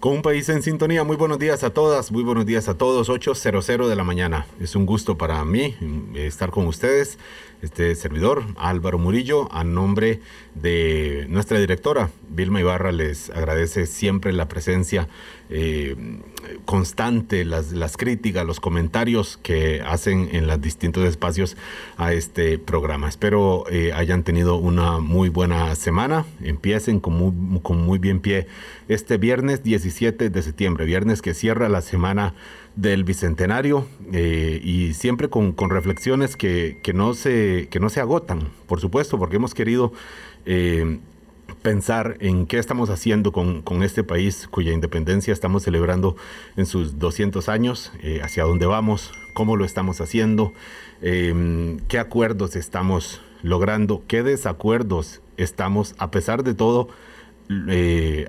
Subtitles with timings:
[0.00, 3.08] Con un país en sintonía, muy buenos días a todas, muy buenos días a todos,
[3.08, 4.46] 8.00 de la mañana.
[4.60, 5.74] Es un gusto para mí
[6.14, 7.18] eh, estar con ustedes,
[7.62, 10.20] este servidor Álvaro Murillo, a nombre
[10.54, 15.08] de nuestra directora Vilma Ibarra, les agradece siempre la presencia
[15.50, 15.96] eh,
[16.64, 21.56] constante, las, críticas, los comentarios que hacen en los distintos espacios
[21.96, 23.08] a este programa.
[23.08, 28.46] Espero eh, hayan tenido una muy buena semana, empiecen con muy, con muy bien pie
[28.88, 32.34] este viernes 17 de septiembre, viernes que cierra la semana
[32.78, 38.80] del Bicentenario eh, y siempre con, reflexiones que, no se, que no se agotan, por
[38.80, 39.92] supuesto, porque hemos querido
[40.46, 41.00] eh,
[41.62, 46.14] pensar en qué estamos haciendo con, este país cuya independencia estamos celebrando
[46.56, 50.52] en sus 200 años, eh, hacia dónde vamos, cómo lo estamos haciendo,
[51.00, 56.88] qué acuerdos estamos logrando, qué desacuerdos estamos, a pesar de todo,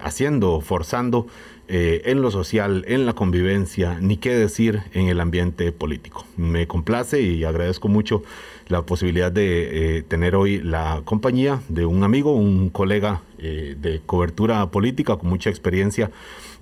[0.02, 1.28] haciendo, forzando
[1.70, 6.26] eh, en lo social, en la convivencia, ni qué decir en el ambiente político.
[6.36, 8.24] Me complace y agradezco mucho
[8.68, 14.02] la posibilidad de eh, tener hoy la compañía de un amigo, un colega eh, de
[14.06, 16.12] cobertura política con mucha experiencia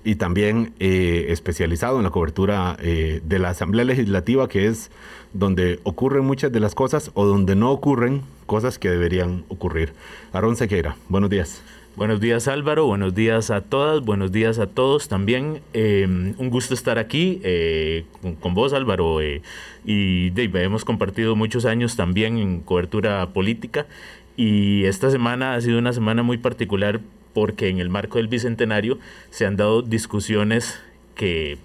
[0.04, 4.90] y también eh, especializado en la cobertura eh, de la Asamblea Legislativa, que es
[5.32, 9.92] donde ocurren muchas de las cosas o donde no ocurren cosas que deberían ocurrir.
[10.32, 11.60] Aarón Sequeira, buenos días.
[11.98, 15.62] Buenos días Álvaro, buenos días a todas, buenos días a todos también.
[15.74, 16.06] Eh,
[16.38, 19.42] un gusto estar aquí eh, con, con, vos Álvaro eh,
[19.84, 23.88] y Dave, hemos compartido muchos años también en cobertura política
[24.36, 27.00] y esta semana ha sido una semana muy particular
[27.34, 30.80] porque en el marco del Bicentenario se han dado discusiones
[31.16, 31.58] que,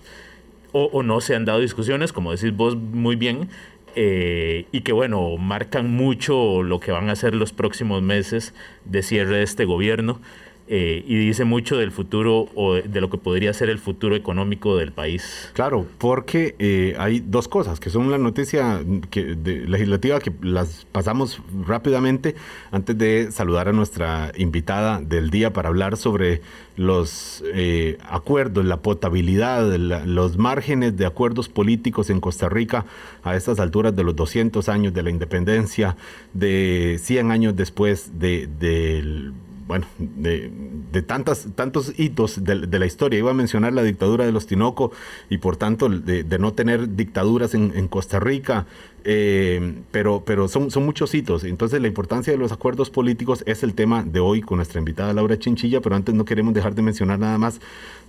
[0.71, 3.49] o, o no se han dado discusiones, como decís vos muy bien,
[3.95, 8.53] eh, y que bueno, marcan mucho lo que van a ser los próximos meses
[8.85, 10.19] de cierre de este gobierno
[10.67, 14.77] eh, y dice mucho del futuro o de lo que podría ser el futuro económico
[14.77, 15.51] del país.
[15.53, 21.41] Claro, porque eh, hay dos cosas que son la noticia de, legislativa que las pasamos
[21.65, 22.35] rápidamente
[22.71, 26.41] antes de saludar a nuestra invitada del día para hablar sobre
[26.77, 32.85] los eh, acuerdos, la potabilidad, los márgenes de acuerdos políticos en Costa Rica
[33.23, 35.97] a estas alturas de los 200 años de la independencia,
[36.33, 39.33] de 100 años después de, del
[39.67, 43.19] bueno, de, tantas, tantos hitos de, la historia.
[43.19, 44.91] Iba a mencionar la dictadura de los Tinoco
[45.29, 48.65] y por tanto de, no tener dictaduras en, en Costa Rica,
[49.05, 51.43] eh, pero, pero son, son muchos hitos.
[51.43, 55.13] Entonces la importancia de los acuerdos políticos es el tema de hoy con nuestra invitada
[55.13, 57.59] Laura Chinchilla, pero antes no queremos dejar de mencionar nada más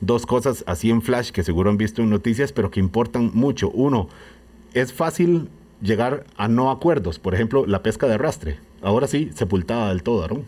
[0.00, 3.70] dos cosas así en flash que seguro han visto en noticias, pero que importan mucho.
[3.70, 4.08] Uno,
[4.72, 5.48] es fácil
[5.82, 8.58] llegar a no acuerdos, por ejemplo, la pesca de arrastre.
[8.82, 10.42] Ahora sí, sepultada del todo, ¿no?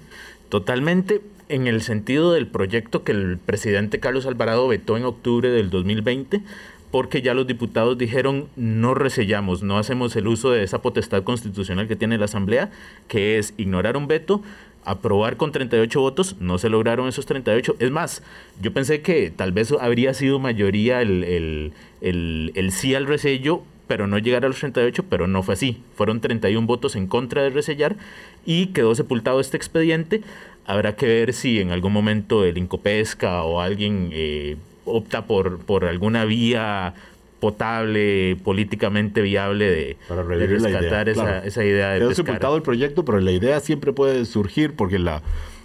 [0.49, 5.71] Totalmente en el sentido del proyecto que el presidente Carlos Alvarado vetó en octubre del
[5.71, 6.43] 2020,
[6.91, 11.89] porque ya los diputados dijeron no resellamos, no hacemos el uso de esa potestad constitucional
[11.89, 12.71] que tiene la Asamblea,
[13.09, 14.43] que es ignorar un veto,
[14.85, 17.77] aprobar con 38 votos, no se lograron esos 38.
[17.81, 18.23] Es más,
[18.63, 23.63] yo pensé que tal vez habría sido mayoría el, el, el, el sí al resello,
[23.87, 25.83] pero no llegar a los 38, pero no fue así.
[25.95, 27.97] Fueron 31 votos en contra de resellar
[28.45, 30.23] y quedó sepultado este expediente.
[30.67, 35.85] Habrá que ver si en algún momento el Incopesca o alguien eh, opta por, por
[35.85, 36.95] alguna vía
[37.41, 41.47] potable, políticamente viable de, Para de rescatar idea, esa, claro.
[41.47, 42.27] esa, idea de Quedó pescar.
[42.27, 45.23] sepultado el proyecto, pero la idea siempre puede surgir porque la,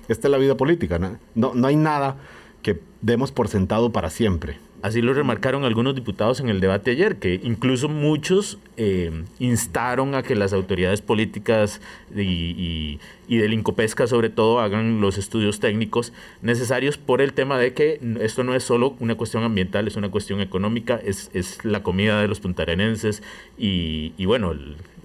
[0.08, 1.00] esta es la vida política.
[1.00, 1.18] ¿no?
[1.34, 2.18] No, no hay nada
[2.62, 4.58] que demos por sentado para siempre.
[4.82, 10.24] Así lo remarcaron algunos diputados en el debate ayer, que incluso muchos eh, instaron a
[10.24, 11.82] que las autoridades políticas
[12.16, 17.60] y, y, y, del Incopesca sobre todo hagan los estudios técnicos necesarios por el tema
[17.60, 21.64] de que esto no es solo una cuestión ambiental, es una cuestión económica, es, es
[21.64, 23.22] la comida de los puntarenenses
[23.60, 24.56] y, y bueno,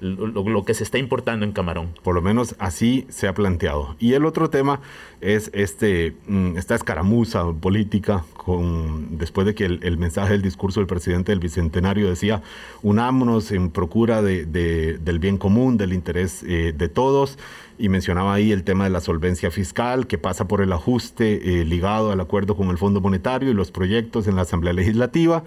[0.00, 1.88] lo, que se está importando en Camarón.
[2.02, 3.96] Por lo menos así se ha planteado.
[3.98, 4.80] Y el otro tema
[5.20, 6.14] es este,
[6.56, 12.08] esta escaramuza política con, después de que el, mensaje del discurso del presidente del Bicentenario
[12.08, 12.42] decía,
[12.82, 17.38] unámonos en procura de, del bien común, del interés eh, de todos,
[17.78, 21.64] y mencionaba ahí el tema de la solvencia fiscal, que pasa por el ajuste eh,
[21.64, 25.44] ligado al acuerdo con el Fondo Monetario y los proyectos en la Asamblea Legislativa.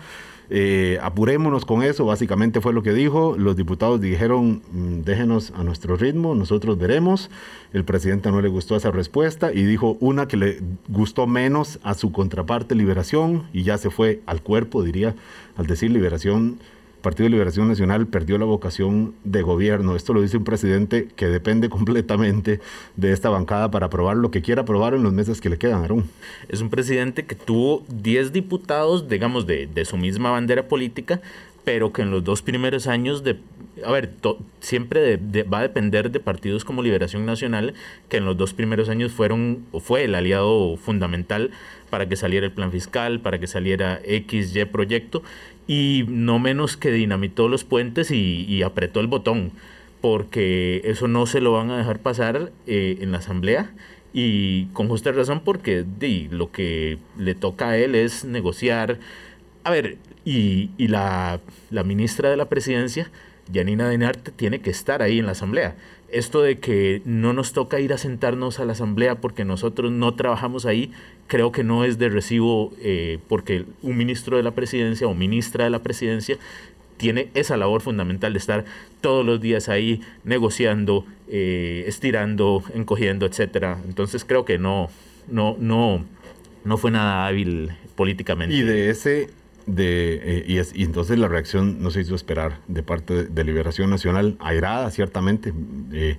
[0.51, 3.36] Eh, apurémonos con eso, básicamente fue lo que dijo.
[3.38, 7.30] Los diputados dijeron, mm, déjenos a nuestro ritmo, nosotros veremos.
[7.72, 11.94] El presidente no le gustó esa respuesta y dijo una que le gustó menos a
[11.94, 15.16] su contraparte Liberación y ya se fue al cuerpo, diría,
[15.56, 16.60] al decir Liberación
[17.01, 19.96] Partido de Liberación Nacional perdió la vocación de gobierno.
[19.96, 22.60] Esto lo dice un presidente que depende completamente
[22.96, 25.80] de esta bancada para aprobar lo que quiera aprobar en los meses que le quedan.
[26.50, 31.22] Es un presidente que tuvo 10 diputados, digamos, de, su misma bandera política,
[31.63, 33.40] pero que en los dos primeros años de
[33.86, 34.12] a ver,
[34.60, 37.75] siempre va a depender de partidos como Liberación Nacional,
[38.10, 41.51] que en los dos primeros años fueron o fue el aliado fundamental
[41.90, 45.24] para que saliera el plan fiscal, para que saliera XY proyecto,
[45.69, 49.51] y no menos que dinamitó los puentes y, apretó el botón,
[50.01, 53.71] porque eso no se lo van a dejar pasar eh, en la Asamblea
[54.12, 55.86] y con justa razón porque
[56.31, 58.98] lo que le toca a él es negociar.
[59.63, 61.39] A ver, y, la,
[61.69, 63.12] la, ministra de la presidencia,
[63.54, 65.75] Janina Denarte, tiene que estar ahí en la asamblea.
[66.11, 70.15] Esto de que no nos toca ir a sentarnos a la asamblea porque nosotros no
[70.15, 70.91] trabajamos ahí,
[71.27, 75.65] creo que no es de recibo eh, porque un ministro de la presidencia o ministra
[75.65, 76.38] de la presidencia
[76.97, 78.65] tiene esa labor fundamental de estar
[79.00, 83.79] todos los días ahí negociando, eh, estirando, encogiendo, etcétera.
[83.88, 84.89] Entonces creo que no,
[85.29, 86.03] no, no,
[86.65, 88.53] no fue nada hábil políticamente.
[88.55, 89.29] Y de ese
[89.75, 93.44] de, eh, y, es, y, entonces la reacción no se hizo esperar de parte de,
[93.44, 95.54] Liberación Nacional, airada ciertamente.
[95.92, 96.18] Eh,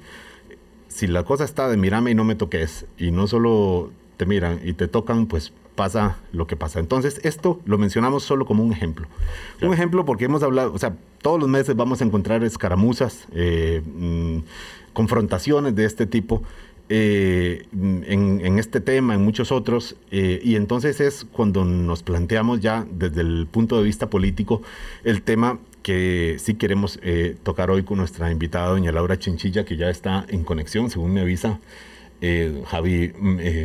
[0.88, 4.60] si la cosa está de mirame y no me toques, y no solo te miran
[4.64, 6.78] y te tocan, pues pasa lo que pasa.
[6.78, 9.06] Entonces, esto lo mencionamos solo como un ejemplo.
[9.62, 13.82] Un ejemplo porque hemos hablado, o sea, todos los meses vamos a encontrar escaramuzas, eh,
[13.86, 14.38] mm,
[14.92, 16.42] confrontaciones de este tipo.
[16.92, 22.84] Eh, en, este tema, en muchos otros, eh, y entonces es cuando nos planteamos ya
[22.90, 24.60] desde el punto de vista político
[25.04, 29.76] el tema que sí queremos eh, tocar hoy con nuestra invitada, doña Laura Chinchilla, que
[29.76, 31.60] ya está en conexión, según me avisa
[32.66, 33.12] Javi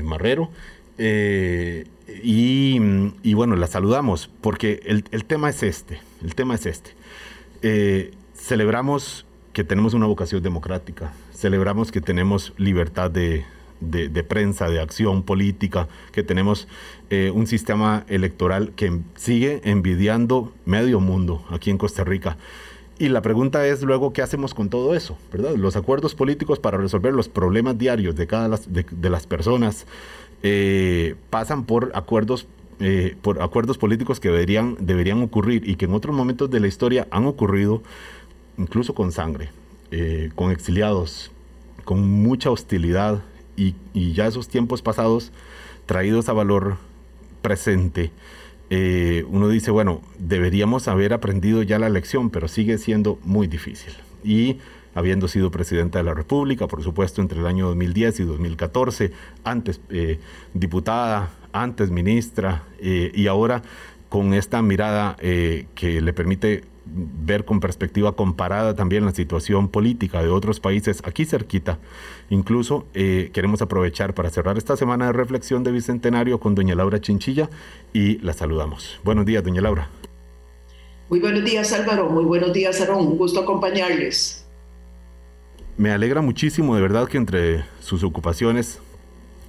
[0.04, 0.52] Marrero.
[2.24, 6.92] Y, bueno, la saludamos porque el, tema es este, el tema es este.
[8.36, 13.46] celebramos que tenemos una vocación democrática, celebramos que tenemos libertad de,
[14.28, 16.68] prensa, de acción política, que tenemos
[17.10, 22.38] eh, un sistema electoral que sigue envidiando medio mundo aquí en Costa Rica.
[22.98, 25.18] Y la pregunta es luego, ¿qué hacemos con todo eso?
[25.32, 25.56] ¿verdad?
[25.56, 29.86] Los acuerdos políticos para resolver los problemas diarios de cada las, de, las personas
[30.44, 32.48] eh, pasan por acuerdos,
[32.80, 36.68] eh, por acuerdos políticos que deberían, deberían ocurrir y que en otros momentos de la
[36.68, 37.82] historia han ocurrido
[38.58, 39.50] incluso con sangre.
[39.98, 41.32] Eh, con exiliados,
[41.86, 43.24] con mucha hostilidad
[43.56, 45.32] y, ya esos tiempos pasados
[45.86, 46.76] traídos a valor
[47.42, 48.12] presente.
[48.70, 53.94] Eh, uno dice, bueno, deberíamos haber aprendido ya la lección, pero sigue siendo muy difícil.
[54.22, 54.58] Y
[54.96, 59.14] habiendo sido presidenta de la República, por supuesto, entre el año 2010 y 2014,
[59.46, 60.20] antes eh,
[60.54, 63.62] diputada, antes ministra, y ahora
[64.10, 70.30] con esta mirada que le permite ver con perspectiva comparada también la situación política de
[70.30, 71.80] otros países aquí cerquita.
[72.30, 77.02] Incluso eh, queremos aprovechar para cerrar esta semana de reflexión de Bicentenario con doña Laura
[77.02, 77.50] Chinchilla
[77.94, 79.00] y la saludamos.
[79.04, 79.90] Buenos días, doña Laura.
[81.10, 82.10] Muy buenos días, Álvaro.
[82.10, 83.06] Muy buenos días, Aarón.
[83.06, 84.46] Un gusto acompañarles.
[85.78, 88.80] Me alegra muchísimo, de verdad, que entre sus ocupaciones,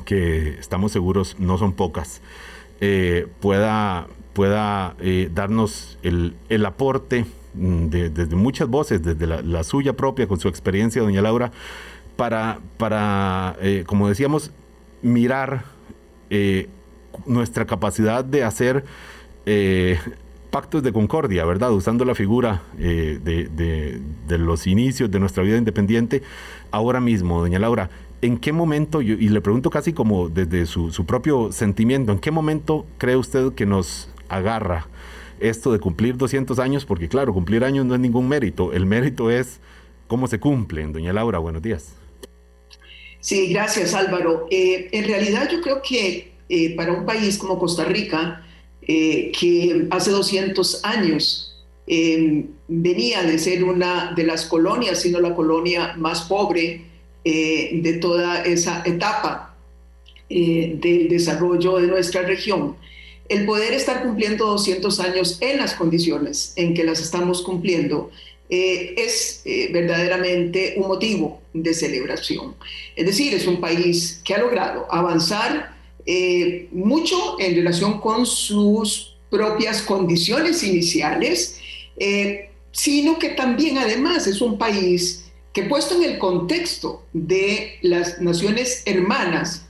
[0.05, 2.21] que estamos seguros no son pocas,
[2.81, 7.25] eh, pueda pueda eh, darnos el, aporte
[7.55, 11.53] mm, desde muchas voces, desde la, suya propia, con su experiencia, doña Laura,
[12.17, 14.51] para, para eh, como decíamos,
[15.01, 15.65] mirar
[16.29, 16.69] eh,
[17.25, 18.85] nuestra capacidad de hacer
[20.51, 21.73] pactos de concordia, ¿verdad?
[21.73, 26.23] Usando la figura de, los inicios de nuestra vida independiente,
[26.71, 27.89] ahora mismo, doña Laura,
[28.21, 32.31] ¿en qué momento, y le pregunto casi como desde su, su propio sentimiento, ¿en qué
[32.31, 34.89] momento cree usted que nos agarra
[35.41, 39.31] esto de cumplir 200 años, porque claro, cumplir años no es ningún mérito, el mérito
[39.31, 39.61] es
[40.07, 40.93] cómo se cumplen.
[40.93, 41.95] Doña Laura, buenos días.
[43.21, 44.47] Sí, gracias Álvaro.
[44.51, 48.47] Eh, en realidad yo creo que eh, para un país como Costa Rica,
[48.83, 51.53] eh, que hace 200 años
[52.69, 56.83] venía de ser una de las colonias, sino la colonia más pobre
[57.25, 59.57] de toda esa etapa
[60.29, 62.77] del desarrollo de nuestra región,
[63.29, 68.11] el poder estar cumpliendo 200 años en las condiciones en que las estamos cumpliendo
[68.49, 72.55] eh, es eh, verdaderamente un motivo de celebración.
[72.95, 79.17] Es decir, es un país que ha logrado avanzar eh, mucho en relación con sus
[79.31, 81.59] propias condiciones iniciales,
[82.71, 88.83] sino que también además es un país que puesto en el contexto de las naciones
[88.85, 89.67] hermanas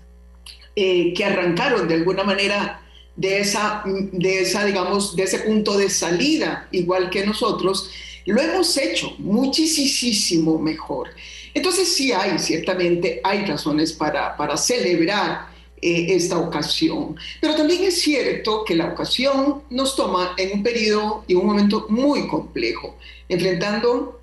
[0.74, 2.82] que arrancaron de alguna manera
[3.16, 7.90] de esa, de esa, digamos, de ese punto de salida, igual que nosotros,
[8.26, 11.08] lo hemos hecho muchísimo mejor.
[11.54, 15.48] Entonces sí hay, ciertamente hay razones para, para celebrar
[15.80, 17.16] eh, esta ocasión.
[17.40, 21.86] Pero también es cierto que la ocasión nos toma en un periodo y un momento
[21.88, 24.20] muy complejo, enfrentando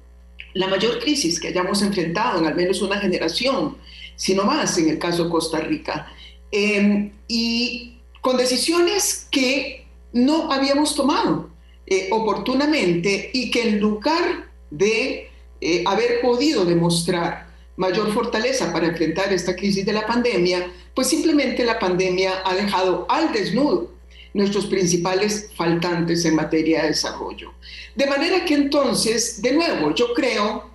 [0.53, 3.77] la mayor crisis que hayamos enfrentado en al menos una generación,
[4.15, 6.07] sino más en el caso de Costa Rica.
[6.51, 7.92] Em, y
[8.23, 11.49] con decisiones que no habíamos tomado
[11.85, 19.33] eh, oportunamente y que en lugar de eh, haber podido demostrar mayor fortaleza para enfrentar
[19.33, 23.91] esta crisis de la pandemia, pues simplemente la pandemia ha dejado al desnudo
[24.33, 27.51] nuestros principales faltantes en materia de desarrollo.
[27.93, 30.69] De manera que entonces, de nuevo, yo creo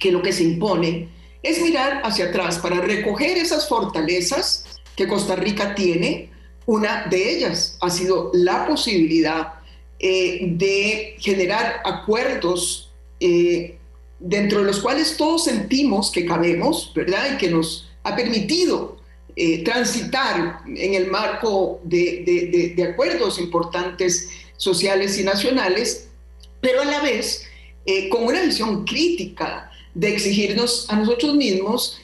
[0.00, 1.10] que lo que se impone
[1.42, 4.64] es mirar hacia atrás para recoger esas fortalezas
[4.96, 6.30] que Costa Rica tiene.
[6.68, 9.54] Una de ellas ha sido la posibilidad
[9.98, 13.78] eh, de generar acuerdos eh,
[14.18, 17.32] dentro de los cuales todos sentimos que cabemos, ¿verdad?
[17.32, 18.98] Y que nos ha permitido
[19.34, 26.08] eh, transitar en el marco de, de, acuerdos importantes sociales y nacionales,
[26.60, 27.46] pero a la vez
[28.10, 31.98] con una visión crítica de exigirnos a nosotros mismos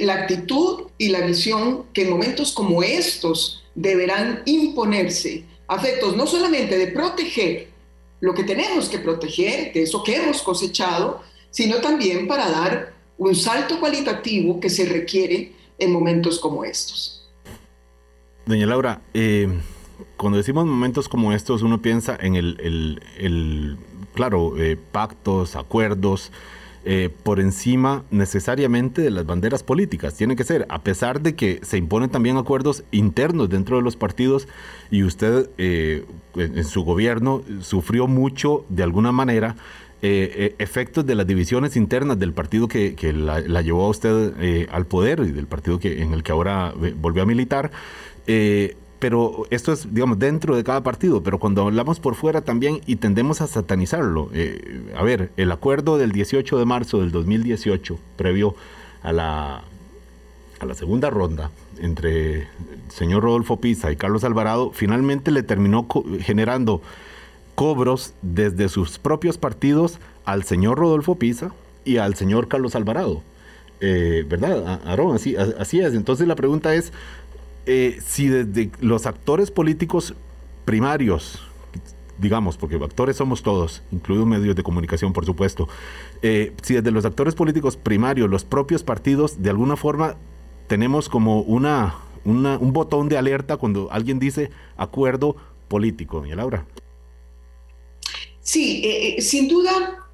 [0.00, 6.76] la actitud y la visión que en momentos como estos deberán imponerse, afectos no solamente
[6.76, 7.68] de proteger
[8.20, 13.36] lo que tenemos que proteger, de eso que hemos cosechado, sino también para dar un
[13.36, 17.30] salto cualitativo que se requiere en momentos como estos.
[18.46, 19.48] Doña Laura, eh,
[20.16, 23.78] cuando decimos momentos como estos, uno piensa en el,
[24.14, 26.32] claro, eh, pactos, acuerdos,
[26.84, 30.14] eh, por encima necesariamente de las banderas políticas.
[30.14, 33.96] Tiene que ser, a pesar de que se imponen también acuerdos internos dentro de los
[33.96, 34.48] partidos
[34.90, 39.56] y usted en su gobierno sufrió mucho de alguna manera
[40.00, 44.68] eh, eh, efectos de las divisiones internas del partido que, la, llevó a usted eh,
[44.70, 47.72] al poder y del partido que, en el que ahora volvió a militar.
[48.98, 52.96] Pero esto es, digamos, dentro de cada partido, pero cuando hablamos por fuera también y
[52.96, 54.30] tendemos a satanizarlo.
[54.96, 58.54] a ver, el acuerdo del 18 de marzo del 2018, previo
[59.02, 59.62] a la,
[60.60, 61.50] a la segunda ronda
[61.80, 62.46] entre el
[62.88, 65.86] señor Rodolfo Pisa y Carlos Alvarado, finalmente le terminó
[66.20, 66.82] generando
[67.54, 71.52] cobros desde sus propios partidos al señor Rodolfo Pisa
[71.84, 73.22] y al señor Carlos Alvarado.
[73.80, 75.16] Eh, ¿Verdad, Aarón?
[75.16, 75.94] Así, así es.
[75.94, 76.92] Entonces la pregunta es,
[77.70, 80.14] eh, si desde los actores políticos
[80.64, 81.38] primarios,
[82.16, 85.68] digamos, porque actores somos todos, incluidos medios de comunicación, por supuesto,
[86.22, 90.16] eh, si desde los actores políticos primarios, los propios partidos, de alguna forma
[90.66, 94.48] tenemos como una, un botón de alerta cuando alguien dice
[94.78, 95.36] acuerdo
[95.68, 96.66] político, doña Laura.
[98.40, 100.06] Sí, eh, sin duda,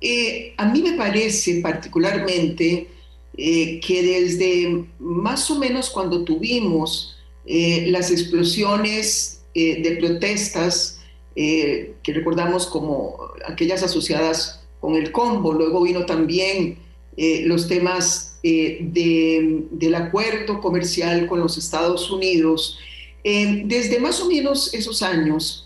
[0.57, 2.89] a mí me parece particularmente
[3.37, 7.14] que desde más o menos cuando tuvimos
[7.47, 11.01] las explosiones de protestas,
[11.35, 16.79] que recordamos como aquellas asociadas con el combo, luego vino también
[17.17, 22.79] los temas del acuerdo comercial con los Estados Unidos,
[23.23, 25.65] desde más o menos esos años,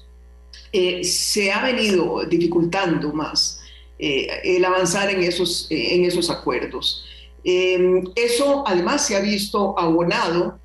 [0.72, 3.60] eh, se ha venido dificultando más
[3.98, 7.04] eh, el avanzar en esos, eh, en esos acuerdos.
[7.42, 10.58] Eso además se ha visto abonado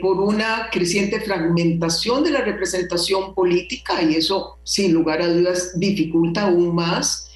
[0.00, 6.42] por una creciente fragmentación de la representación política y eso sin lugar a dudas dificulta
[6.42, 7.30] aún más.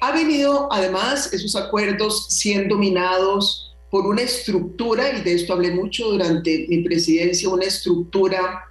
[0.00, 6.10] ha venido además esos acuerdos siendo dominados por una estructura, y de esto hablé mucho
[6.10, 8.70] durante mi presidencia, una estructura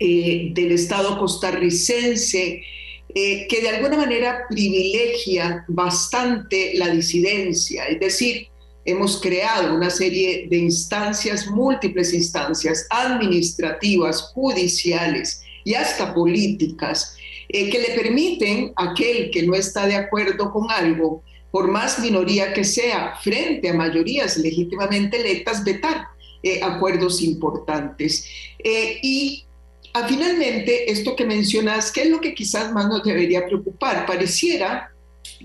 [0.00, 2.62] eh, del Estado costarricense,
[3.14, 8.48] eh, que de alguna manera privilegia bastante la disidencia, es decir,
[8.90, 17.16] hemos creado una serie de instancias, múltiples instancias administrativas, judiciales y hasta políticas,
[17.48, 21.98] eh, que le permiten a aquel que no está de acuerdo con algo, por más
[21.98, 26.08] minoría que sea, frente a mayorías legítimamente electas, vetar
[26.62, 28.24] acuerdos importantes.
[29.02, 29.44] y
[29.94, 34.06] Ah, finalmente, esto que mencionas, ¿qué es lo que quizás más nos debería preocupar?
[34.06, 34.92] Pareciera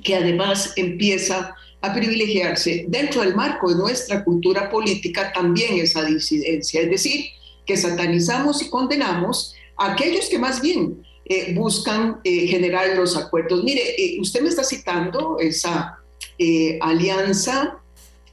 [0.04, 6.80] que además empieza a privilegiarse dentro del marco de nuestra cultura política también esa disidencia,
[6.80, 7.26] es decir,
[7.66, 13.66] que satanizamos y condenamos a aquellos que más bien eh, buscan eh, generar los acuerdos.
[13.66, 16.00] Mire, eh, usted me está citando esa
[16.80, 17.78] alianza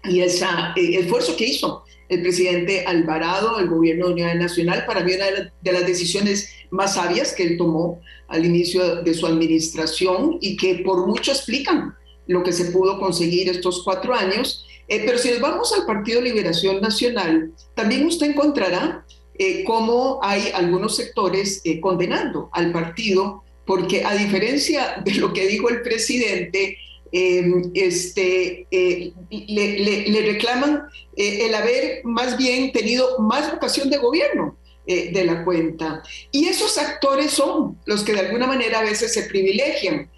[0.05, 5.13] y ese esfuerzo que hizo el presidente Alvarado, el gobierno de Unidad Nacional, para mí
[5.13, 10.57] una de las decisiones más sabias que él tomó al inicio de su administración y
[10.57, 11.95] que por mucho explican
[12.27, 14.67] lo que se pudo conseguir estos cuatro años.
[14.89, 19.05] Eh, pero si nos vamos al Partido Liberación Nacional, también usted encontrará
[19.39, 25.47] eh, cómo hay algunos sectores eh, condenando al partido, porque a diferencia de lo que
[25.47, 26.77] dijo el presidente,
[27.13, 30.83] este, le, reclaman
[31.17, 34.57] el haber más bien tenido más vocación de gobierno.
[34.87, 36.03] de la cuenta.
[36.33, 40.11] Y esos actores son los que de alguna manera a veces se privilegian.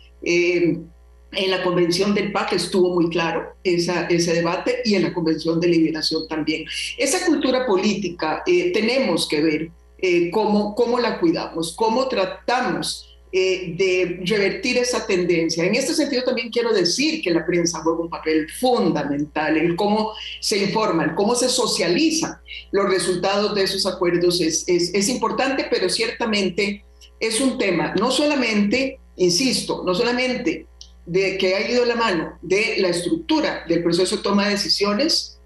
[1.32, 5.58] En la Convención del PAC estuvo muy claro esa, ese debate y en la Convención
[5.60, 6.64] de Liberación también.
[6.98, 13.74] Esa cultura política eh, tenemos que ver eh, cómo, cómo la cuidamos, cómo tratamos eh,
[13.78, 15.64] de revertir esa tendencia.
[15.64, 20.12] En este sentido también quiero decir que la prensa juega un papel fundamental en cómo
[20.38, 22.36] se informan, cómo se socializan
[22.72, 24.38] los resultados de esos acuerdos.
[24.42, 26.84] Es, es, es importante, pero ciertamente
[27.18, 30.66] es un tema, no solamente, insisto, no solamente
[31.06, 34.52] de, que ha ido de la mano de la estructura del proceso de toma de
[34.52, 35.40] decisiones,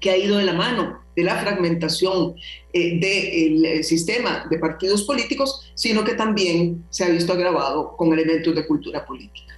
[0.00, 2.34] que ha ido de la mano de la fragmentación
[2.72, 8.12] eh, del eh, sistema de partidos políticos, sino que también se ha visto agravado con
[8.12, 9.54] elementos de cultura política.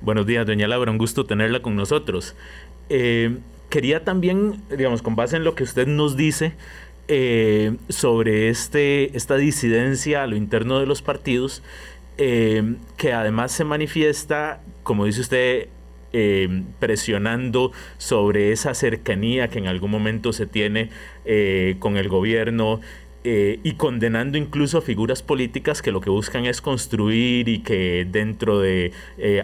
[0.00, 2.34] Buenos días, doña Laura, un gusto tenerla con nosotros.
[2.88, 3.38] Eh,
[3.68, 6.54] quería también, digamos, con base en lo que usted nos dice,
[7.88, 11.62] sobre este, esta disidencia a lo interno de los partidos,
[12.20, 15.68] eh, que además se manifiesta, como dice usted,
[16.12, 20.90] eh, presionando sobre esa cercanía que en algún momento se tiene
[21.24, 22.80] eh, con el gobierno
[23.30, 28.58] y condenando incluso a figuras políticas que lo que buscan es construir y que dentro
[28.58, 28.92] de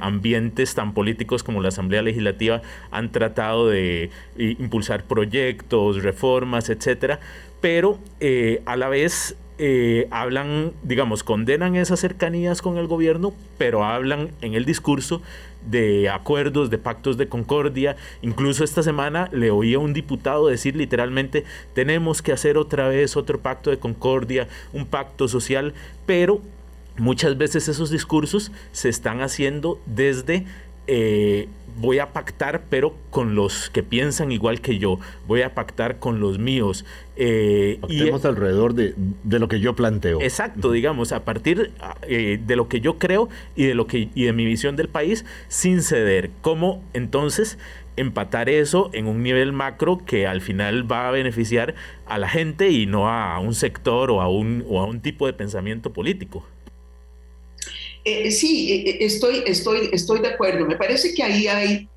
[0.00, 7.20] ambientes tan políticos como la Asamblea Legislativa han tratado de impulsar proyectos, reformas, etcétera,
[7.60, 7.98] pero
[8.64, 14.54] a la vez eh, hablan, digamos, condenan esas cercanías con el gobierno, pero hablan en
[14.54, 15.22] el discurso
[15.70, 17.96] de acuerdos, de pactos de concordia.
[18.22, 23.16] Incluso esta semana le oí a un diputado decir literalmente, tenemos que hacer otra vez
[23.16, 25.72] otro pacto de concordia, un pacto social,
[26.04, 26.40] pero
[26.96, 30.44] muchas veces esos discursos se están haciendo desde...
[30.86, 35.98] Eh, voy a pactar, pero con los que piensan igual que yo, voy a pactar
[35.98, 36.84] con los míos.
[37.16, 38.94] Eh, Pactemos alrededor de,
[39.24, 40.20] lo que yo planteo.
[40.20, 44.24] Exacto, digamos, a partir eh, de lo que yo creo y de, lo que, y
[44.24, 46.30] de mi visión del país, sin ceder.
[46.42, 47.58] ¿Cómo entonces
[47.96, 51.74] empatar eso en un nivel macro que al final va a beneficiar
[52.06, 55.26] a la gente y no a un sector o a un, o a un tipo
[55.26, 56.44] de pensamiento político?
[58.04, 60.66] Eh, sí, eh, eh, estoy, estoy, estoy de acuerdo.
[60.66, 61.88] Me parece que ahí hay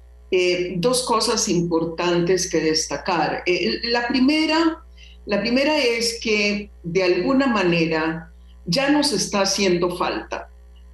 [0.76, 3.44] dos cosas importantes que destacar.
[3.84, 4.84] la, primera,
[5.26, 8.30] la primera es que de alguna manera
[8.66, 10.50] ya nos está haciendo falta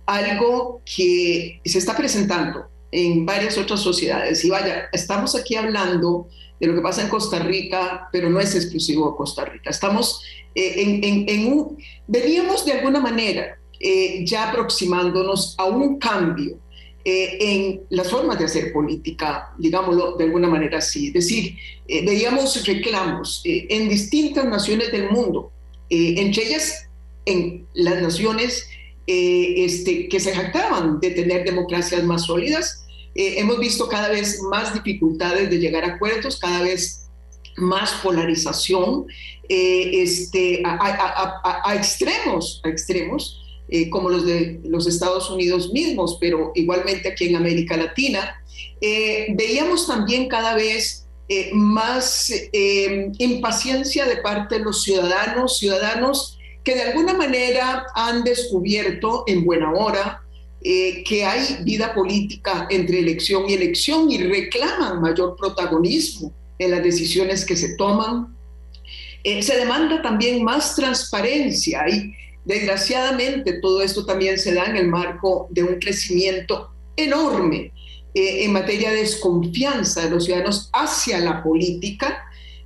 [0.06, 4.46] algo que se está presentando en varias otras sociedades.
[4.46, 6.28] Y vaya, estamos aquí hablando
[6.60, 9.72] de lo que pasa en Costa Rica, pero no es exclusivo de Costa Rica.
[9.72, 10.22] Estamos
[10.54, 11.78] en, en, en un...
[12.08, 16.58] Veníamos de alguna manera eh, ya aproximándonos a un cambio
[17.04, 21.08] eh, en las formas de hacer política, digámoslo de alguna manera así.
[21.08, 21.58] Es decir,
[21.90, 25.52] eh, veíamos reclamos en distintas naciones del mundo,
[25.90, 26.88] entre ellas
[27.26, 28.70] en las naciones
[29.06, 32.86] este, que se jactaban de tener democracias más sólidas.
[33.16, 37.10] hemos visto cada vez más dificultades de llegar a acuerdos, cada vez
[37.58, 39.08] más polarización
[39.50, 47.10] este, a, extremos, a extremos, eh, como los de los Estados Unidos mismos, pero igualmente
[47.10, 48.44] aquí en América Latina,
[48.82, 56.76] eh, veíamos también cada vez eh, más impaciencia de parte de los ciudadanos, ciudadanos que
[56.76, 60.22] de alguna manera han descubierto en buena hora
[60.62, 67.44] que hay vida política entre elección y elección y reclaman mayor protagonismo en las decisiones
[67.44, 68.34] que se toman.
[69.24, 71.84] se demanda también más transparencia.
[71.90, 72.14] y
[72.46, 77.72] Desgraciadamente, todo esto también se da en el marco de un crecimiento enorme
[78.14, 82.26] eh, en materia de desconfianza de los ciudadanos hacia la política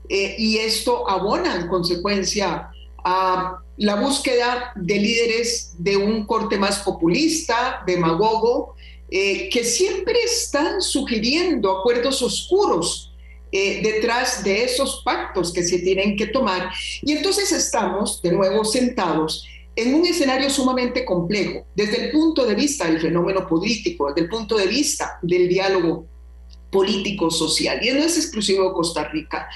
[0.10, 2.70] eh, y esto abona en consecuencia
[3.04, 8.76] a la búsqueda de líderes de un corte más populista, demagogo,
[9.10, 13.14] eh, que siempre están sugiriendo acuerdos oscuros
[13.50, 16.70] detrás de esos pactos que se tienen que tomar.
[17.02, 22.56] Y entonces estamos de nuevo sentados en un escenario sumamente complejo, desde el punto de
[22.56, 26.08] vista del fenómeno político, desde el punto de vista del diálogo
[26.72, 27.86] político-social.
[27.86, 29.48] Y no es exclusivo de Costa Rica.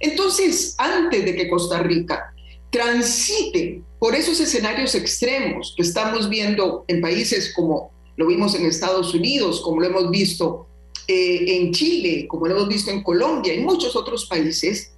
[0.00, 2.34] Entonces, antes de que Costa Rica
[2.70, 9.14] transite por esos escenarios extremos que estamos viendo en países como lo vimos en Estados
[9.14, 10.66] Unidos, como lo hemos visto
[11.06, 14.92] eh, en Chile, como lo hemos visto en Colombia y muchos otros países,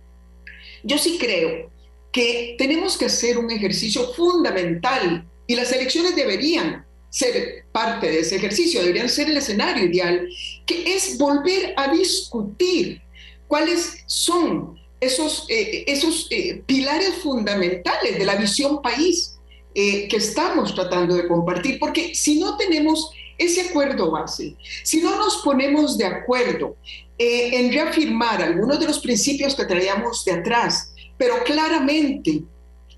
[0.83, 1.71] yo sí creo
[2.13, 8.37] que tenemos que hacer un ejercicio fundamental y las elecciones deberían ser parte de ese
[8.37, 10.29] ejercicio, deberían ser el escenario ideal,
[10.65, 13.03] que es volver a discutir
[13.49, 19.39] cuáles son esos, eh, esos eh, pilares fundamentales de la visión país
[19.75, 25.17] eh, que estamos tratando de compartir, porque si no tenemos ese acuerdo base, si no
[25.17, 26.77] nos ponemos de acuerdo
[27.23, 32.45] en reafirmar algunos de los principios que traíamos de atrás, pero claramente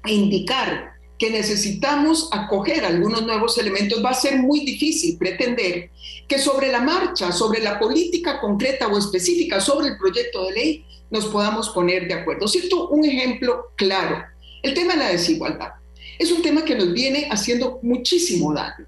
[0.07, 5.91] indicar que necesitamos acoger algunos nuevos elementos, va a ser muy difícil pretender
[6.29, 10.85] que sobre la marcha, sobre la política concreta o específica, sobre el proyecto de ley,
[11.11, 12.47] nos podamos poner de acuerdo.
[12.47, 14.25] Cierto, un ejemplo claro,
[14.63, 15.73] el tema de la desigualdad.
[16.17, 18.87] Es un tema que nos viene haciendo muchísimo daño.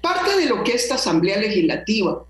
[0.00, 2.24] Parte de lo que esta Asamblea Legislativa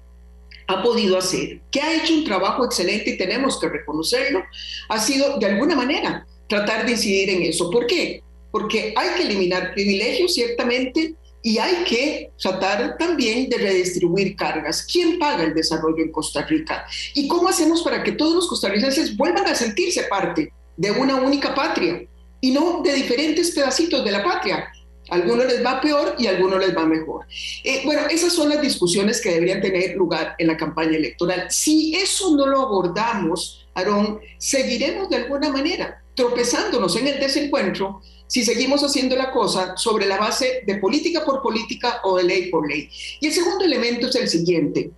[0.67, 4.43] ha podido hacer, que ha hecho un trabajo excelente y tenemos que reconocerlo,
[4.89, 7.71] ha sido de alguna manera tratar de incidir en eso.
[7.71, 8.23] ¿Por qué?
[8.51, 14.83] Porque hay que eliminar privilegios, ciertamente, y hay que tratar también de redistribuir cargas.
[14.83, 16.85] ¿Quién paga el desarrollo en Costa Rica?
[17.15, 21.55] ¿Y cómo hacemos para que todos los costarricenses vuelvan a sentirse parte de una única
[21.55, 22.05] patria
[22.41, 24.71] y no de diferentes pedacitos de la patria?
[25.09, 27.27] Algunos les va peor y algunos les va mejor.
[27.65, 31.47] Eh, bueno, esas son las discusiones que deberían tener lugar en la campaña electoral.
[31.49, 38.45] Si eso no lo abordamos, Aarón, seguiremos de alguna manera tropezándonos en el desencuentro si
[38.45, 42.69] seguimos haciendo la cosa sobre la base de política por política o de ley por
[42.69, 42.91] ley.
[43.21, 44.91] Y el segundo elemento es el siguiente.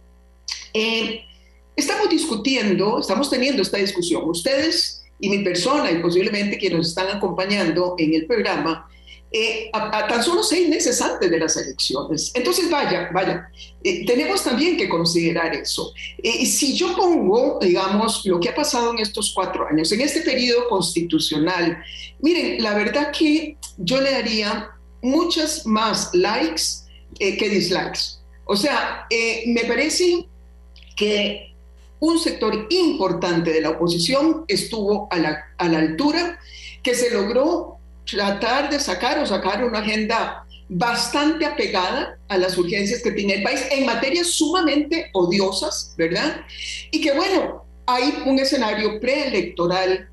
[0.74, 1.20] Eh,
[1.76, 7.16] estamos discutiendo, estamos teniendo esta discusión, ustedes y mi persona y posiblemente quienes nos están
[7.16, 8.90] acompañando en el programa,
[9.34, 12.32] eh, a, tan solo seis meses antes de las elecciones.
[12.34, 13.48] Entonces, vaya, vaya,
[13.82, 15.94] eh, tenemos también que considerar eso.
[16.22, 20.20] Eh, si yo pongo, digamos, lo que ha pasado en estos cuatro años, en este
[20.20, 21.82] periodo constitucional,
[22.20, 26.62] miren, la verdad que yo le daría muchas más likes
[27.18, 28.18] que dislikes.
[28.44, 29.06] O sea,
[29.46, 30.26] me parece
[30.96, 31.54] que
[32.00, 36.38] un sector importante de la oposición estuvo a la altura,
[36.82, 43.02] que se logró tratar de sacar o sacar una agenda bastante apegada a las urgencias
[43.02, 46.40] que tiene el país en materias sumamente odiosas, ¿verdad?
[46.90, 50.08] Y que bueno, hay un escenario preelectoral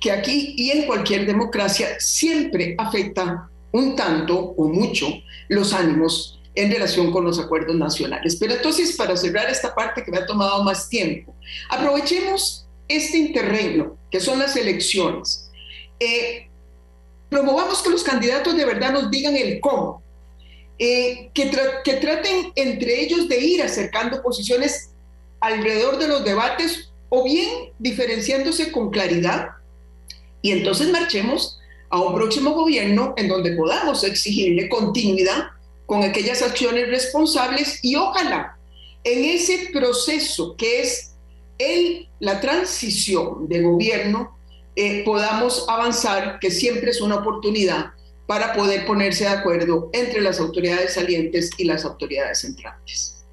[0.00, 5.06] que aquí y en cualquier democracia siempre afecta un tanto o mucho
[5.48, 8.36] los ánimos en relación con los acuerdos nacionales.
[8.36, 11.34] Pero entonces, para cerrar esta parte que me ha tomado más tiempo,
[11.70, 15.50] aprovechemos este interregno, que son las elecciones.
[16.00, 16.47] Eh,
[17.28, 20.02] promovamos que los candidatos de verdad nos digan el cómo,
[20.78, 21.50] eh, que,
[21.84, 24.90] que traten entre ellos de ir acercando posiciones
[25.40, 29.48] alrededor de los debates o bien diferenciándose con claridad.
[30.42, 31.58] Y entonces marchemos
[31.90, 35.48] a un próximo gobierno en donde podamos exigirle continuidad
[35.86, 38.58] con aquellas acciones responsables y ojalá
[39.04, 41.14] en ese proceso que es
[41.58, 44.37] el, la transición de gobierno
[44.80, 47.94] eh, podamos avanzar, que siempre es una oportunidad
[48.28, 53.24] para poder ponerse de acuerdo entre las autoridades salientes y las autoridades entrantes.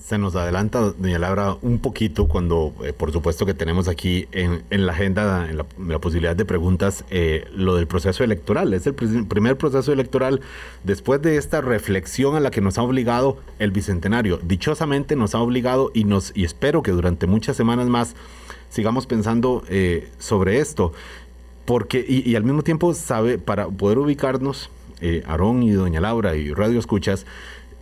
[0.00, 4.62] Se nos adelanta, doña Laura, un poquito cuando, eh, por supuesto que tenemos aquí en,
[4.70, 8.72] la agenda, en la, posibilidad de preguntas, eh, lo del proceso electoral.
[8.72, 10.40] Es el primer proceso electoral
[10.84, 14.38] después de esta reflexión a la que nos ha obligado el Bicentenario.
[14.40, 18.14] Dichosamente nos ha obligado y, nos, y espero que durante muchas semanas más
[18.68, 20.92] sigamos pensando eh, sobre esto.
[21.64, 26.54] Porque, y, al mismo tiempo, sabe, para poder ubicarnos, eh, Aarón y Doña Laura y
[26.54, 27.26] Radio Escuchas,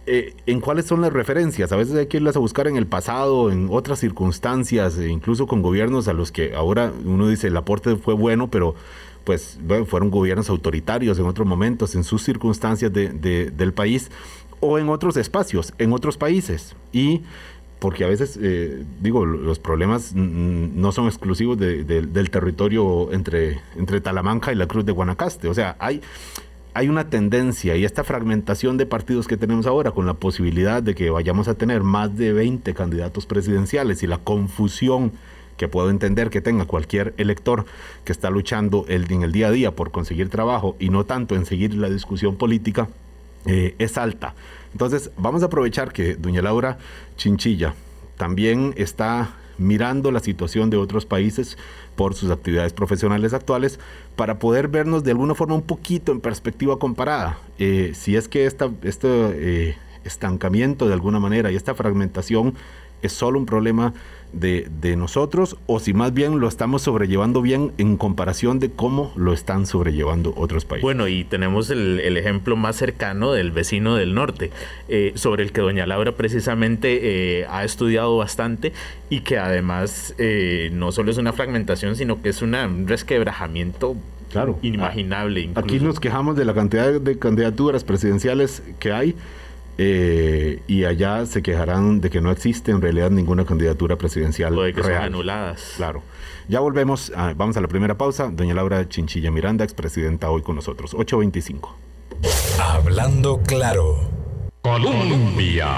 [0.06, 1.70] eh, en cuáles son las referencias.
[1.70, 5.46] A veces hay que irlas a buscar en el pasado, en otras circunstancias, e incluso
[5.46, 8.74] con gobiernos a los que ahora uno dice el aporte fue bueno, pero
[9.24, 14.10] pues fueron gobiernos autoritarios en otros momentos, en sus circunstancias del país
[14.60, 16.76] o en otros espacios, en otros países.
[16.92, 17.22] Y
[17.84, 24.52] porque a veces, eh, digo, los problemas no son exclusivos del territorio entre, entre Talamanca
[24.52, 25.48] y la Cruz de Guanacaste.
[25.48, 26.00] O sea, hay,
[26.72, 30.94] hay una tendencia y esta fragmentación de partidos que tenemos ahora con la posibilidad de
[30.94, 35.12] que vayamos a tener más de 20 candidatos presidenciales y la confusión
[35.58, 37.66] que puedo entender que tenga cualquier elector
[38.04, 41.44] que está luchando en el día a día por conseguir trabajo y no tanto en
[41.44, 42.88] seguir la discusión política,
[43.46, 44.34] eh, es alta.
[44.72, 46.78] Entonces, vamos a aprovechar que doña Laura
[47.16, 47.74] Chinchilla,
[48.16, 51.56] también está mirando la situación de otros países
[51.96, 53.78] por sus actividades profesionales actuales
[54.16, 57.38] para poder vernos de alguna forma un poquito en perspectiva comparada.
[57.58, 62.54] Eh, si es que esta, este eh, estancamiento de alguna manera y esta fragmentación
[63.06, 63.92] es solo un problema
[64.34, 69.32] de, nosotros o si más bien lo estamos sobrellevando bien en comparación de cómo lo
[69.32, 70.82] están sobrellevando otros países.
[70.82, 74.50] Bueno, y tenemos el, ejemplo más cercano del vecino del norte,
[74.88, 78.72] eh, sobre el que doña Laura precisamente eh, ha estudiado bastante
[79.10, 83.96] y que además eh, no solo es una fragmentación, sino que es una, un resquebrajamiento
[84.30, 84.58] claro.
[84.62, 85.50] inimaginable.
[85.54, 89.14] Aquí nos quejamos de la cantidad de candidaturas presidenciales que hay
[89.76, 94.62] eh, y allá se quejarán de que no existe en realidad ninguna candidatura presidencial o
[94.62, 95.74] de que son anuladas.
[95.76, 96.02] Claro.
[96.48, 98.30] Ya volvemos, vamos a la primera pausa.
[98.30, 100.94] Doña Laura Chinchilla Miranda, expresidenta, hoy con nosotros.
[100.94, 101.70] 8.25.
[102.60, 103.98] Hablando claro.
[104.60, 105.68] Colombia.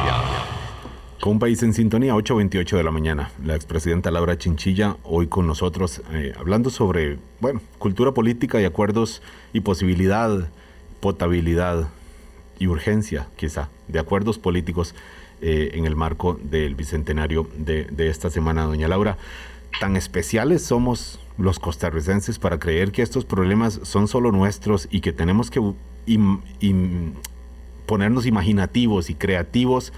[1.21, 3.31] Con un país en sintonía, 8.28 de la mañana.
[3.45, 9.23] La expresidenta Laura Chinchilla, hoy con nosotros, eh, hablando sobre, bueno, cultura política y acuerdos
[9.53, 10.49] y posibilidad,
[11.01, 11.89] potabilidad
[12.59, 14.95] y urgencia, quizá, de acuerdos políticos
[15.43, 19.19] eh, en el marco del bicentenario de, esta semana, doña Laura.
[19.81, 25.13] Tan especiales somos los costarricenses para creer que estos problemas son solo nuestros y que
[25.13, 25.61] tenemos que
[27.85, 29.93] ponernos imaginativos y creativos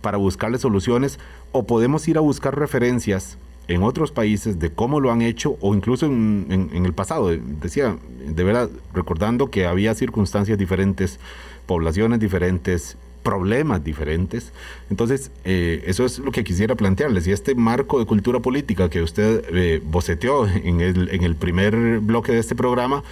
[0.00, 1.18] para buscarle soluciones
[1.50, 5.74] o podemos ir a buscar referencias en otros países de cómo lo han hecho o
[5.74, 7.30] incluso en, en el pasado.
[7.30, 11.18] Decía, de verdad, recordando que había circunstancias diferentes
[11.66, 14.52] poblaciones diferentes, problemas diferentes.
[14.90, 17.26] Entonces, eh, eso es lo que quisiera plantearles.
[17.26, 21.98] Y este marco de cultura política que usted eh, boceteó en el, en el primer
[21.98, 23.02] bloque de este programa,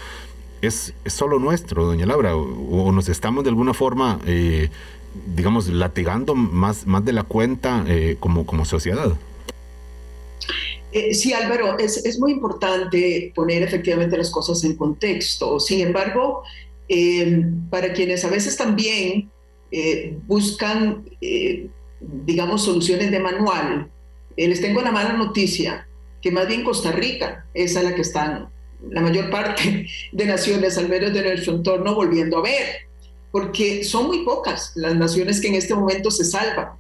[0.61, 4.69] es, solo nuestro, doña Laura, o, nos estamos de alguna forma, eh,
[5.35, 7.85] digamos, latigando más, más de la cuenta
[8.21, 9.13] como, como sociedad.
[11.13, 15.59] sí, Álvaro, es, es, muy importante poner efectivamente las cosas en contexto.
[15.59, 16.45] Sin embargo,
[16.95, 19.31] eh, para quienes a veces también
[19.71, 23.91] eh, buscan, eh, digamos, soluciones de manual,
[24.37, 25.89] les tengo una mala noticia,
[26.21, 28.51] que más bien Costa Rica es a la que están
[28.91, 32.83] la mayor parte de naciones, al menos de nuestro entorno, volviendo a ver,
[33.31, 36.73] porque son muy pocas las naciones que en este momento se salvan.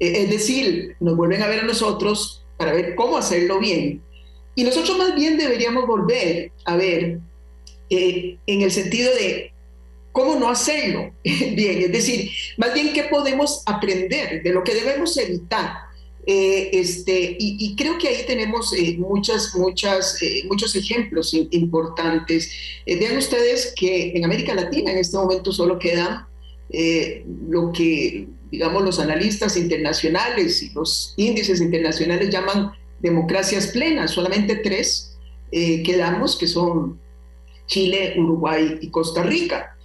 [0.00, 4.02] es decir, nos vuelven a ver a nosotros para ver cómo hacerlo bien.
[4.56, 7.20] Y nosotros más bien deberíamos volver a ver
[7.88, 9.52] en el sentido de
[10.12, 11.12] ¿Cómo no hacerlo?
[11.24, 15.90] bien, es decir, más bien qué podemos aprender de lo que debemos evitar.
[16.26, 22.52] Eh, este, y, creo que ahí tenemos eh, muchas, muchas, eh, muchos ejemplos importantes.
[22.86, 26.26] vean ustedes que en América Latina en este momento solo quedan
[27.48, 34.12] lo que, digamos, los analistas internacionales y los índices internacionales llaman democracias plenas.
[34.12, 35.16] Solamente tres
[35.50, 37.00] quedamos, que son
[37.66, 39.76] Chile, Uruguay y Costa Rica.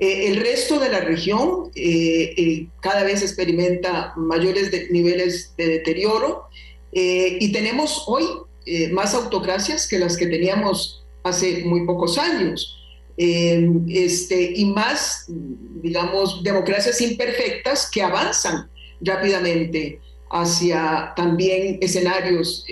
[0.00, 6.48] Eh, el resto de la región eh, eh, cada vez experimenta mayores niveles de deterioro
[6.92, 8.24] y tenemos hoy
[8.90, 12.78] más autocracias que las que teníamos hace muy pocos años.
[13.16, 18.68] Este, y más, digamos, democracias imperfectas que avanzan
[19.02, 22.66] rápidamente hacia también escenarios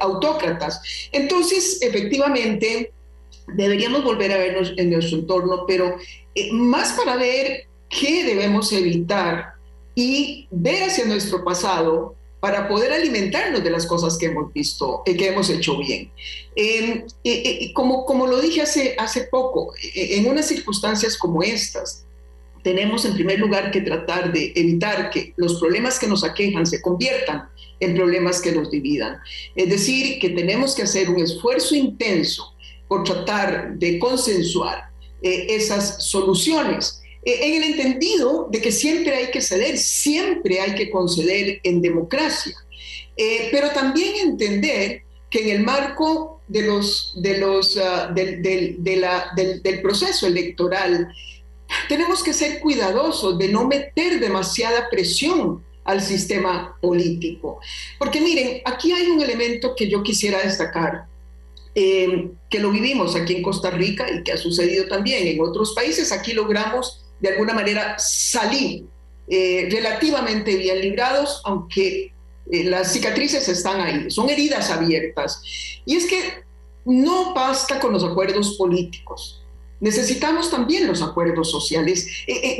[0.00, 0.80] autócratas.
[1.10, 2.92] Entonces, efectivamente,
[3.54, 5.96] deberíamos volver a vernos en nuestro entorno, pero
[6.34, 9.54] eh, más para ver qué debemos evitar
[9.94, 15.16] y ver hacia nuestro pasado para poder alimentarnos de las cosas que hemos visto, eh,
[15.16, 16.10] que hemos hecho bien.
[16.56, 17.04] Em,
[17.74, 22.06] como, como lo dije hace, hace poco, e, en unas circunstancias como estas,
[22.62, 26.80] tenemos en primer lugar que tratar de evitar que los problemas que nos aquejan se
[26.80, 27.48] conviertan
[27.80, 29.18] en problemas que nos dividan.
[29.54, 32.54] Es decir, que tenemos que hacer un esfuerzo intenso
[32.90, 34.90] por tratar de consensuar
[35.22, 37.00] eh, esas soluciones.
[37.24, 41.80] Eh, en el entendido de que siempre hay que ceder, siempre hay que conceder en
[41.82, 42.56] democracia,
[43.16, 49.82] eh, pero también entender que en el marco de los, de los, ah, del, del,
[49.82, 51.14] proceso electoral
[51.88, 57.60] tenemos que ser cuidadosos de no meter demasiada presión al sistema político.
[58.00, 61.06] Porque miren, aquí hay un elemento que yo quisiera destacar
[62.50, 66.12] que lo vivimos aquí en Costa Rica y que ha sucedido también en otros países.
[66.12, 68.84] Aquí logramos de alguna manera salir
[69.28, 72.12] eh, relativamente bien librados, aunque
[72.50, 75.42] eh, las cicatrices están ahí, son heridas abiertas.
[75.86, 76.42] Y es que
[76.84, 79.42] no basta con los acuerdos políticos,
[79.78, 82.06] necesitamos también los acuerdos sociales,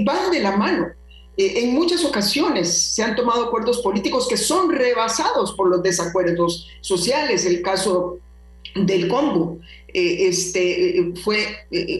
[0.05, 0.92] van de la mano.
[1.37, 6.68] Eh, en muchas ocasiones se han tomado acuerdos políticos que son rebasados por los desacuerdos
[6.81, 7.46] sociales.
[7.46, 8.18] El caso
[8.74, 9.59] del combo
[9.92, 11.46] eh, este, fue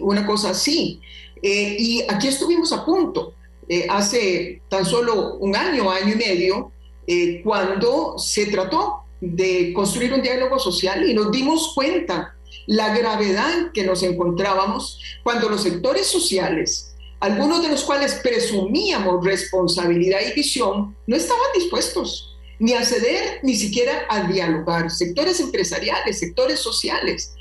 [0.03, 1.01] una cosa así.
[1.43, 3.35] y aquí estuvimos a punto,
[3.89, 6.73] hace tan solo un año, año y medio,
[7.43, 12.35] cuando se trató de construir un diálogo social y nos dimos cuenta
[12.67, 20.21] la gravedad que nos encontrábamos cuando los sectores sociales, algunos de los cuales presumíamos responsabilidad
[20.27, 24.91] y visión, no estaban dispuestos ni a ceder, ni siquiera a dialogar.
[24.91, 27.35] Sectores empresariales, sectores sociales.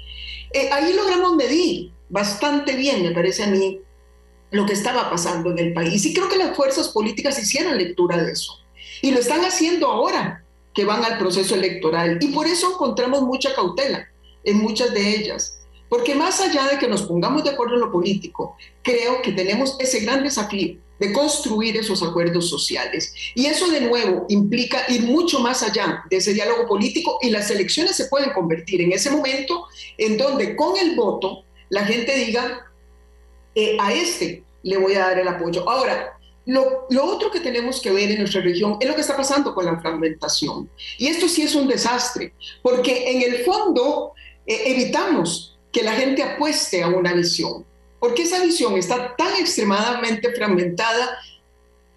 [0.51, 3.81] Eh, ahí logramos medir bastante bien, me parece a mí,
[4.51, 6.05] lo que estaba pasando en el país.
[6.05, 8.59] Y creo que las fuerzas políticas hicieron lectura de eso.
[9.01, 12.17] Y lo están haciendo ahora que van al proceso electoral.
[12.21, 14.07] Y por eso encontramos mucha cautela
[14.43, 15.59] en muchas de ellas.
[15.87, 19.75] Porque más allá de que nos pongamos de acuerdo en lo político, creo que tenemos
[19.79, 23.13] ese gran desafío de construir esos acuerdos sociales.
[23.35, 27.49] Y eso de nuevo implica ir mucho más allá de ese diálogo político y las
[27.49, 29.65] elecciones se pueden convertir en ese momento
[29.97, 32.67] en donde con el voto la gente diga,
[33.55, 35.67] eh, a este le voy a dar el apoyo.
[35.69, 39.53] Ahora, lo, otro que tenemos que ver en nuestra región es lo que está pasando
[39.53, 40.69] con la fragmentación.
[40.97, 44.13] Y esto sí es un desastre, porque en el fondo
[44.47, 47.65] eh, evitamos que la gente apueste a una visión,
[47.99, 51.19] porque esa visión está tan extremadamente fragmentada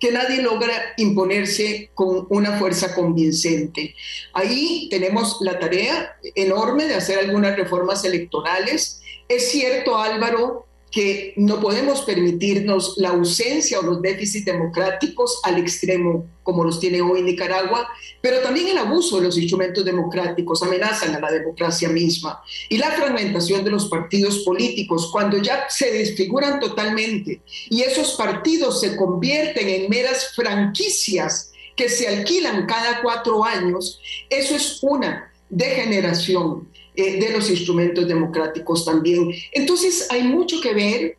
[0.02, 3.94] que nadie logra imponerse con una fuerza convincente.
[4.32, 9.00] Ahí tenemos la tarea enorme de hacer algunas reformas electorales.
[9.28, 16.26] Es cierto, Álvaro, que no podemos permitirnos la ausencia o los déficits democráticos al extremo
[16.42, 17.88] como los tiene hoy Nicaragua,
[18.20, 22.90] pero también el abuso de los instrumentos democráticos amenazan a la democracia misma y la
[22.90, 29.68] fragmentación de los partidos políticos cuando ya se desfiguran totalmente y esos partidos se convierten
[29.68, 37.30] en meras franquicias que se alquilan cada cuatro años, eso es una degeneración eh, de
[37.30, 39.32] los instrumentos democráticos también.
[39.52, 41.16] Entonces hay mucho que ver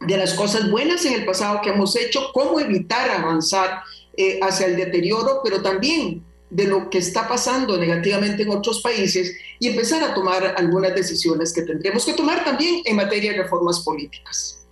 [0.00, 3.82] de las cosas buenas en el pasado que hemos hecho, cómo evitar avanzar
[4.16, 9.36] eh, hacia el deterioro, pero también de lo que está pasando negativamente en otros países
[9.58, 13.80] y empezar a tomar algunas decisiones que tendremos que tomar también en materia de reformas
[13.80, 14.64] políticas.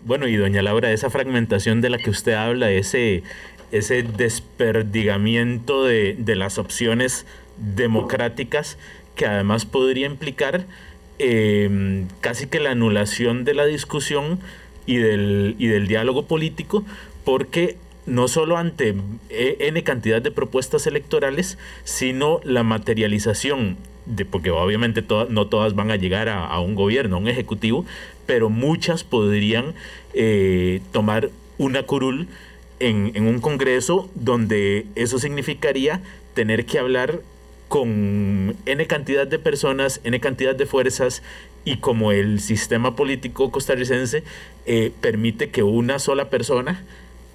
[0.00, 3.22] Bueno, y doña Laura, esa fragmentación de la que usted habla, ese,
[3.72, 7.24] ese desperdigamiento de, de las opciones
[7.56, 8.76] democráticas,
[9.16, 10.66] que además podría implicar
[11.18, 14.40] em, casi que la anulación de la discusión
[14.86, 16.84] y del, y del diálogo político,
[17.24, 18.94] porque no solo ante
[19.30, 25.90] e, N cantidad de propuestas electorales, sino la materialización de, porque obviamente no todas van
[25.90, 27.86] a llegar a, un gobierno, a un ejecutivo,
[28.26, 29.74] pero muchas podrían
[30.12, 32.28] eh, tomar una curul
[32.80, 36.02] en, en, un congreso donde eso significaría
[36.34, 37.20] tener que hablar
[37.74, 41.24] con N cantidad de personas, N cantidad de fuerzas
[41.64, 44.22] y como el sistema político costarricense
[44.64, 46.84] eh, permite que una sola persona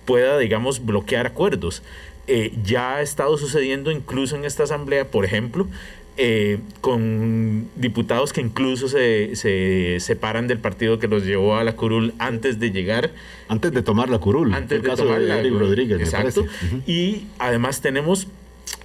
[0.06, 1.84] pueda, digamos, bloquear acuerdos.
[2.28, 5.68] Eh, ya ha estado sucediendo incluso en esta asamblea, por ejemplo,
[6.16, 11.76] eh, con diputados que incluso se, se, separan del partido que los llevó a la
[11.76, 13.12] curul antes de llegar.
[13.50, 14.54] Antes de tomar la curul.
[14.54, 16.00] Antes de tomar la Rodríguez.
[16.00, 16.46] Exacto.
[16.88, 18.30] Y además tenemos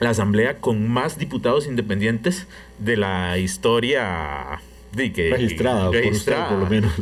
[0.01, 2.47] la asamblea con más diputados independientes
[2.79, 4.61] de la historia
[4.93, 5.91] de que, registrada,
[6.49, 6.93] Por, lo menos.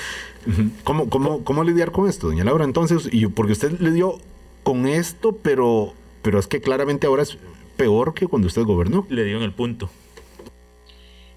[0.84, 2.64] ¿Cómo, cómo, ¿Cómo lidiar con esto, doña Laura?
[2.64, 4.18] Entonces, y porque usted le dio
[4.62, 7.38] con esto, pero, pero es que claramente ahora es
[7.76, 9.06] peor que cuando usted gobernó.
[9.10, 9.90] Le dio en el punto.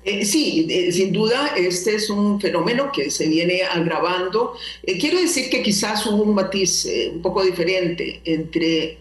[0.06, 4.54] Eh, sí, eh, sin duda, este es un fenómeno que se viene agravando.
[4.84, 8.98] Eh, quiero decir que quizás hubo un matiz un poco diferente entre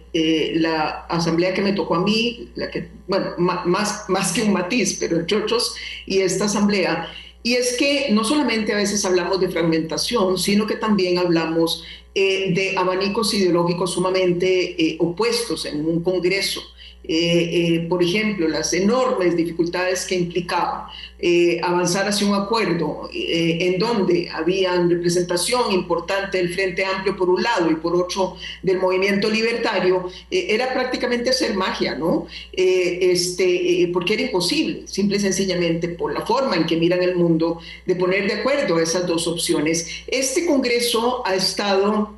[0.54, 4.96] la asamblea que me tocó a mí, la que, bueno, más, más que un matiz,
[4.98, 7.08] pero entre otros, y esta asamblea.
[7.44, 11.84] Y es que no solamente a veces hablamos de fragmentación, sino que también hablamos
[12.14, 16.62] de abanicos ideológicos sumamente opuestos en un Congreso.
[17.10, 23.78] Eh, eh, por ejemplo, las enormes dificultades que implicaba eh, avanzar hacia un acuerdo en
[23.78, 29.30] donde había representación importante del Frente Amplio por un lado y por otro del movimiento
[29.30, 32.26] libertario, era prácticamente hacer magia, ¿no?
[32.52, 37.58] este, porque era imposible, simple y sencillamente por la forma en que miran el mundo,
[37.86, 39.88] de poner de acuerdo esas dos opciones.
[40.06, 42.17] Este Congreso ha estado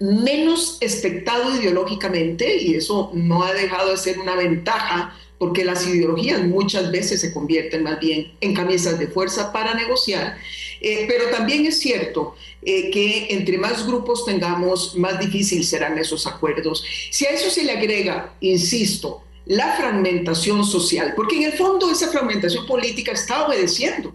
[0.00, 6.42] menos expectado ideológicamente y eso no ha dejado de ser una ventaja porque las ideologías
[6.42, 10.38] muchas veces se convierten más bien en camisas de fuerza para negociar,
[10.80, 16.26] eh, pero también es cierto eh, que entre más grupos tengamos, más difícil serán esos
[16.26, 16.84] acuerdos.
[17.10, 22.10] Si a eso se le agrega, insisto, la fragmentación social, porque en el fondo esa
[22.10, 24.14] fragmentación política está obedeciendo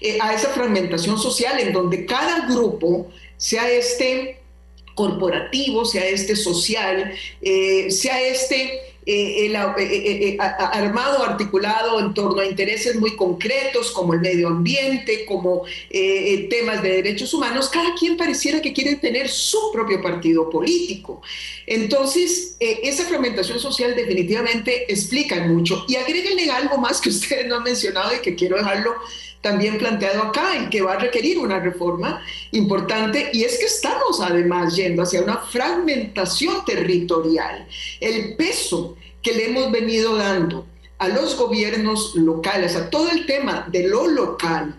[0.00, 4.37] eh, a esa fragmentación social en donde cada grupo, sea este
[4.98, 12.44] corporativo, sea este social, sea este eh, el, eh, eh, armado, articulado en torno a
[12.44, 15.62] intereses muy concretos como el medio ambiente, como
[16.50, 21.22] temas de derechos humanos, cada quien pareciera que quiere tener su propio partido político.
[21.66, 25.86] Entonces, esa fragmentación social definitivamente explica mucho.
[25.88, 28.94] Y agréguenle algo más que ustedes no han mencionado y que quiero dejarlo
[29.40, 32.22] también planteado acá y que va a requerir una reforma
[32.52, 37.66] importante y es que estamos además yendo hacia una fragmentación territorial.
[38.00, 40.66] El peso que le hemos venido dando
[40.98, 44.74] a los gobiernos locales, a todo el tema de lo local,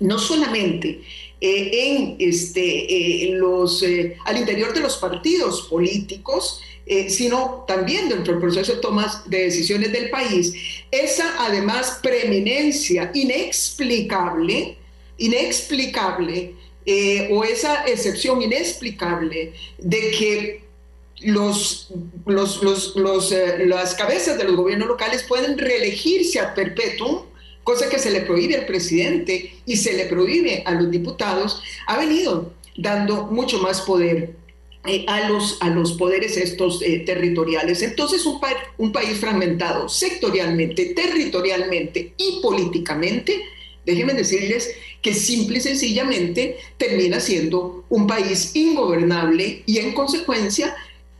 [0.00, 1.02] no solamente
[1.40, 6.60] eh, en este, eh, los, eh, al interior de los partidos políticos,
[7.08, 10.54] sino también dentro del proceso de tomas de decisiones del país,
[10.90, 14.76] esa además preeminencia inexplicable,
[15.18, 16.54] inexplicable,
[17.30, 20.64] o esa excepción inexplicable de que
[21.22, 21.92] los,
[22.26, 22.62] los,
[22.94, 23.34] los,
[23.66, 27.22] las cabezas de los gobiernos locales pueden reelegirse a perpetuum
[27.66, 31.98] cosa que se le prohíbe al presidente y se le prohíbe a los diputados, ha
[31.98, 34.36] venido dando mucho más poder
[34.86, 37.82] eh, a, los, a los poderes estos eh, territoriales.
[37.82, 38.40] Entonces, un,
[38.78, 43.42] un país fragmentado sectorialmente, territorialmente y políticamente,
[43.84, 44.70] déjenme decirles
[45.02, 50.74] que simple y sencillamente termina siendo un país ingobernable y en consecuencia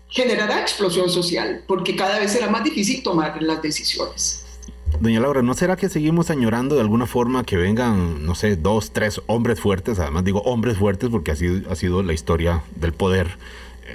[0.09, 4.46] generará explosión social, porque cada vez será más difícil tomar las decisiones.
[5.01, 8.93] Doña Laura, ¿no será que seguimos añorando de alguna forma que vengan, no sé, dos,
[8.93, 9.99] tres hombres fuertes?
[9.99, 13.37] Además digo hombres fuertes porque así ha sido la historia del poder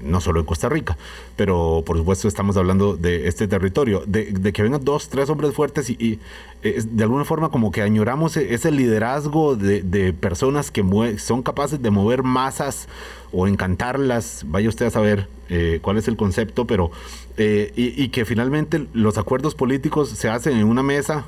[0.03, 0.97] no solo en Costa Rica,
[1.35, 5.89] pero por supuesto estamos hablando de este territorio, de, que vengan dos, tres hombres fuertes
[5.89, 6.19] y,
[6.61, 10.83] de alguna forma como que añoramos e, ese liderazgo de, personas que
[11.17, 12.87] son capaces de mover masas
[13.31, 16.91] o encantarlas, vaya usted a saber eh, cuál es el concepto, pero
[17.37, 21.25] eh, y, y que finalmente los acuerdos políticos se hacen en una mesa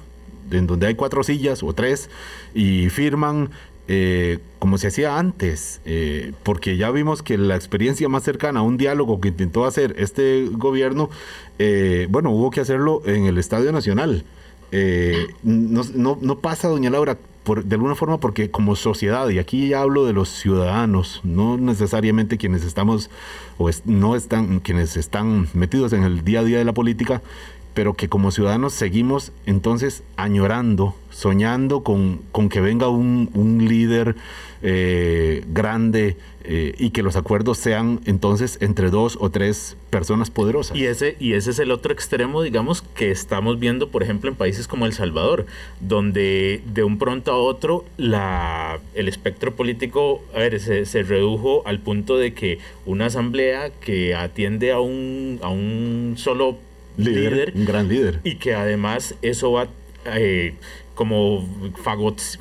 [0.51, 2.09] en donde hay cuatro sillas o tres
[2.53, 3.49] y firman
[3.89, 8.63] eh, como se hacía antes, eh, porque ya vimos que la experiencia más cercana a
[8.63, 11.09] un diálogo que intentó hacer este gobierno,
[11.59, 14.23] eh, bueno, hubo que hacerlo en el Estadio Nacional.
[15.43, 20.05] No, pasa, doña Laura, por, de alguna forma porque como sociedad, y aquí ya hablo
[20.05, 23.09] de los ciudadanos, no necesariamente quienes estamos
[23.57, 27.21] o no están, quienes están metidos en el día a día de la política,
[27.73, 34.15] pero que como ciudadanos seguimos entonces añorando, soñando con, con que venga un, un líder
[34.61, 36.15] eh, grande
[36.45, 40.77] eh, y que los acuerdos sean entonces entre dos o tres personas poderosas.
[40.77, 44.35] Y ese, y ese es el otro extremo, digamos, que estamos viendo, por ejemplo, en
[44.35, 45.45] países como El Salvador,
[45.79, 51.63] donde de un pronto a otro la, el espectro político a ver, se, se redujo
[51.65, 56.57] al punto de que una asamblea que atiende a un, a un solo
[56.97, 58.19] líder, un gran líder.
[58.23, 59.67] Y que además eso va
[60.05, 60.55] eh,
[60.95, 61.47] como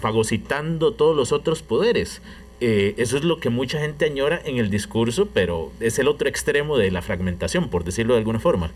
[0.01, 2.23] fagocitando todos los otros poderes.
[2.61, 6.29] Eh, eso es lo que mucha gente añora en el discurso, pero es el otro
[6.29, 8.73] extremo de la fragmentación, por decirlo de alguna forma.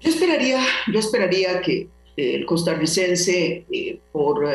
[0.00, 0.60] Yo esperaría,
[0.92, 4.48] yo esperaría que el costarricense, eh, por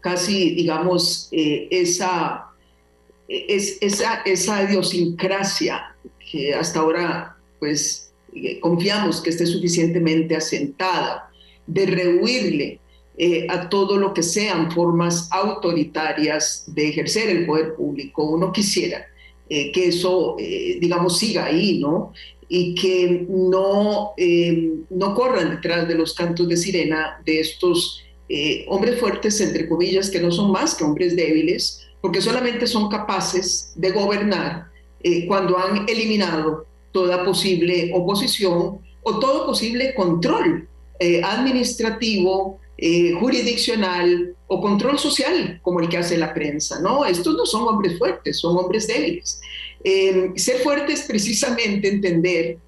[0.00, 2.46] casi, digamos, esa,
[3.28, 5.94] esa, esa idiosincrasia
[6.30, 8.07] que hasta ahora, pues,
[8.60, 11.28] confiamos que esté suficientemente asentada,
[11.68, 12.80] de rehuirle
[13.20, 18.24] eh, a todo lo que sean formas autoritarias de ejercer el poder público.
[18.24, 19.06] Uno quisiera
[19.48, 22.12] eh, que eso, eh, digamos, siga ahí, ¿no?
[22.48, 24.14] Y que no,
[24.88, 28.02] no corran detrás de los cantos de sirena de estos
[28.68, 33.72] hombres fuertes, entre comillas, que no son más que hombres débiles, porque solamente son capaces
[33.74, 34.68] de gobernar
[35.26, 36.64] cuando han eliminado
[36.98, 40.66] toda posible oposición o todo posible control
[40.98, 46.80] eh, administrativo, eh, jurisdiccional o control social, como el que hace la prensa.
[46.80, 47.04] ¿no?
[47.04, 49.40] Estos no son hombres fuertes, son hombres débiles.
[49.84, 52.58] Eh, ser fuerte es precisamente entender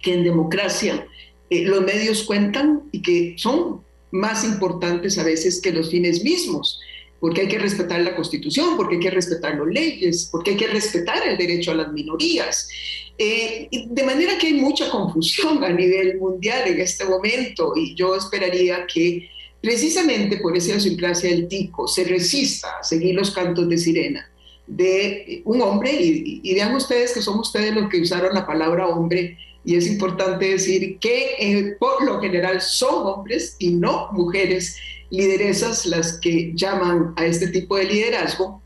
[0.00, 1.04] que en democracia
[1.50, 3.80] los medios cuentan y que son
[4.12, 6.80] más importantes a veces que los fines mismos
[7.24, 10.66] porque hay que respetar la constitución, porque hay que respetar las leyes, porque hay que
[10.66, 12.68] respetar el derecho a las minorías.
[13.16, 18.14] Eh, de manera que hay mucha confusión a nivel mundial en este momento y yo
[18.14, 19.26] esperaría que
[19.62, 24.30] precisamente por esa idiosincrasia del tico se resista a seguir los cantos de sirena
[24.66, 28.86] de un hombre y, y vean ustedes que son ustedes los que usaron la palabra
[28.86, 34.76] hombre y es importante decir que eh, por lo general son hombres y no mujeres
[35.10, 38.60] lideresas las que llaman a este tipo de liderazgo,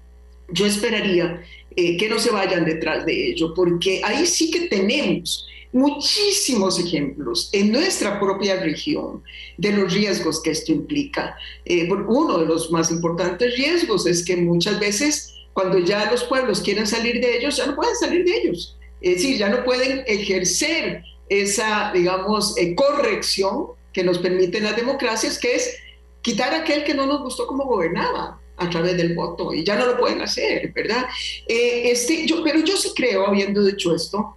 [0.51, 1.43] yo esperaría
[1.77, 7.51] eh, que no se vayan detrás de ello, porque ahí sí que tenemos muchísimos ejemplos
[7.53, 9.23] en nuestra propia región
[9.59, 11.37] de los riesgos que esto implica.
[11.65, 16.61] Eh, uno de los más importantes riesgos es que muchas veces cuando ya los pueblos
[16.61, 18.78] quieren salir de ellos, ya no pueden salir de ellos.
[19.01, 25.39] Es decir, ya no pueden ejercer esa, digamos, eh, corrección que nos permiten las democracias,
[25.39, 25.77] que es
[26.23, 29.77] quitar a aquel que no nos gustó como gobernaba a través del voto, y ya
[29.77, 31.07] no lo pueden hacer, ¿verdad?
[31.47, 34.37] Eh, este, yo, pero yo sí creo, habiendo dicho esto,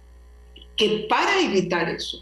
[0.76, 2.18] que para evitar eso,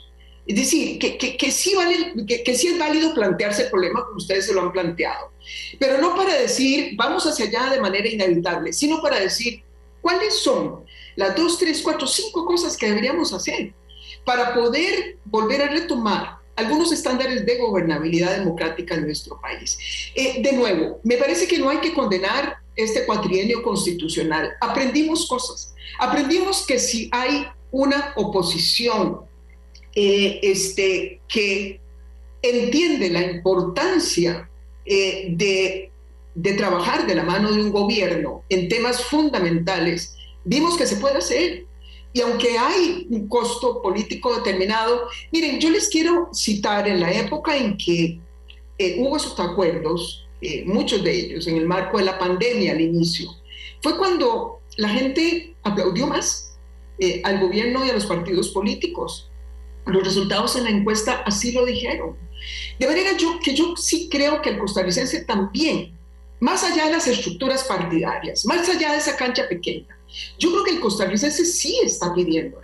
[0.47, 4.05] es decir, que, que, que sí vale, que, que, sí es válido plantearse el problema
[4.05, 5.31] como ustedes se lo han planteado,
[5.79, 9.63] pero no para decir vamos hacia allá de manera inevitable, sino para decir
[10.01, 10.85] cuáles son
[11.17, 13.73] las dos, tres, cuatro, cinco cosas que deberíamos hacer
[14.25, 19.79] para poder volver a retomar algunos estándares de gobernabilidad democrática en nuestro país.
[20.15, 24.51] Eh, de nuevo, me parece que no hay que condenar este cuatrienio constitucional.
[24.61, 25.75] Aprendimos cosas.
[25.99, 29.21] Aprendimos que si hay una oposición
[29.95, 31.81] eh, este, que
[32.43, 34.49] entiende la importancia
[34.85, 35.91] eh, de,
[36.35, 41.19] de trabajar de la mano de un gobierno en temas fundamentales, vimos que se puede
[41.19, 41.67] hacer
[42.13, 47.57] y aunque hay un costo político determinado, miren, yo les quiero citar en la época
[47.57, 48.21] en que
[48.79, 52.81] eh, hubo esos acuerdos, eh, muchos de ellos en el marco de la pandemia al
[52.81, 53.31] inicio,
[53.81, 56.59] fue cuando la gente aplaudió más
[56.99, 59.31] eh, al gobierno y a los partidos políticos.
[59.87, 62.17] Los resultados en la encuesta así lo dijeron.
[62.79, 65.97] De manera yo, que yo sí creo que el costarricense también,
[66.41, 69.97] más allá de las estructuras partidarias, más allá de esa cancha pequeña,
[70.39, 72.61] yo creo que el costarricense sí está pidiendo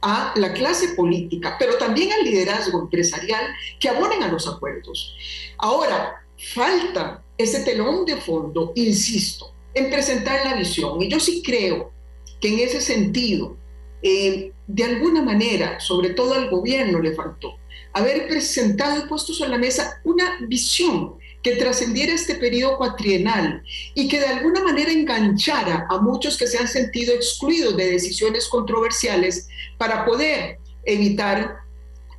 [0.00, 3.44] a la clase política, pero también al liderazgo empresarial
[3.80, 5.16] que abonen a los acuerdos.
[5.58, 6.24] Ahora,
[6.54, 11.02] falta ese telón de fondo, insisto, en presentar la visión.
[11.02, 11.92] Y yo sí creo
[12.40, 13.56] que en ese sentido,
[14.02, 17.58] eh, de alguna manera, sobre todo al gobierno le faltó
[17.92, 23.62] haber presentado y puesto sobre la mesa una visión que trascendiera este periodo cuatrienal
[23.94, 28.48] y que de alguna manera enganchara a muchos que se han sentido excluidos de decisiones
[28.48, 31.58] controversiales para poder evitar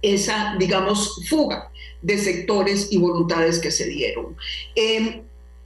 [0.02, 4.38] esa, digamos, fuga de sectores y voluntades que se dieron.
[4.76, 5.24] Em,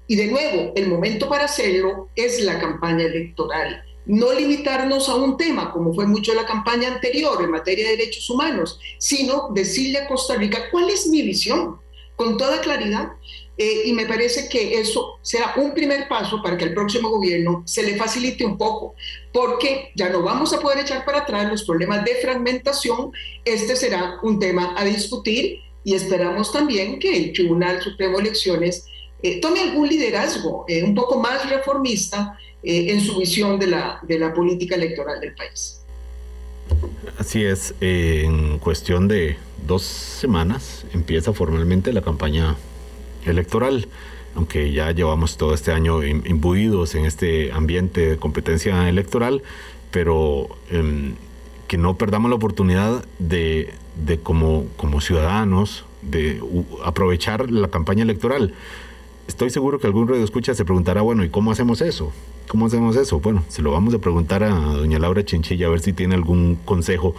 [0.07, 3.83] y de nuevo, el momento para hacerlo es la campaña electoral.
[4.05, 8.29] No limitarnos a un tema, como fue mucho la campaña anterior en materia de derechos
[8.29, 11.79] humanos, sino decirle a Costa Rica cuál es mi visión,
[12.15, 13.13] con toda claridad.
[13.55, 17.61] Eh, y me parece que eso será un primer paso para que al próximo gobierno
[17.67, 18.95] se le facilite un poco,
[19.31, 23.11] porque ya no vamos a poder echar para atrás los problemas de fragmentación.
[23.45, 28.87] Este será un tema a discutir y esperamos también que el Tribunal Supremo de Elecciones
[29.21, 34.17] eh, tome algún liderazgo eh, un poco más reformista en su visión de la, de
[34.17, 35.81] la política electoral del país.
[37.17, 39.35] Así es, en cuestión de
[39.65, 42.55] dos semanas empieza formalmente la campaña
[43.25, 43.87] electoral,
[44.35, 49.43] aunque ya llevamos todo este año imbuidos en este ambiente de competencia electoral,
[49.91, 51.13] pero em,
[51.67, 53.73] que no perdamos la oportunidad de,
[54.05, 56.41] de como, como ciudadanos, de
[56.83, 58.53] aprovechar la campaña electoral.
[59.27, 62.11] Estoy seguro que algún radio escucha se preguntará, bueno, ¿y cómo hacemos eso?
[62.47, 63.19] ¿Cómo hacemos eso?
[63.19, 66.57] Bueno, se lo vamos a preguntar a doña Laura Chinchilla a ver si tiene algún
[66.65, 67.15] consejo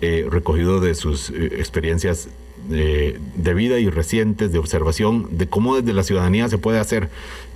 [0.00, 2.28] eh, recogido de sus eh, experiencias
[2.68, 7.08] de, vida y recientes de observación de cómo desde la ciudadanía se puede hacer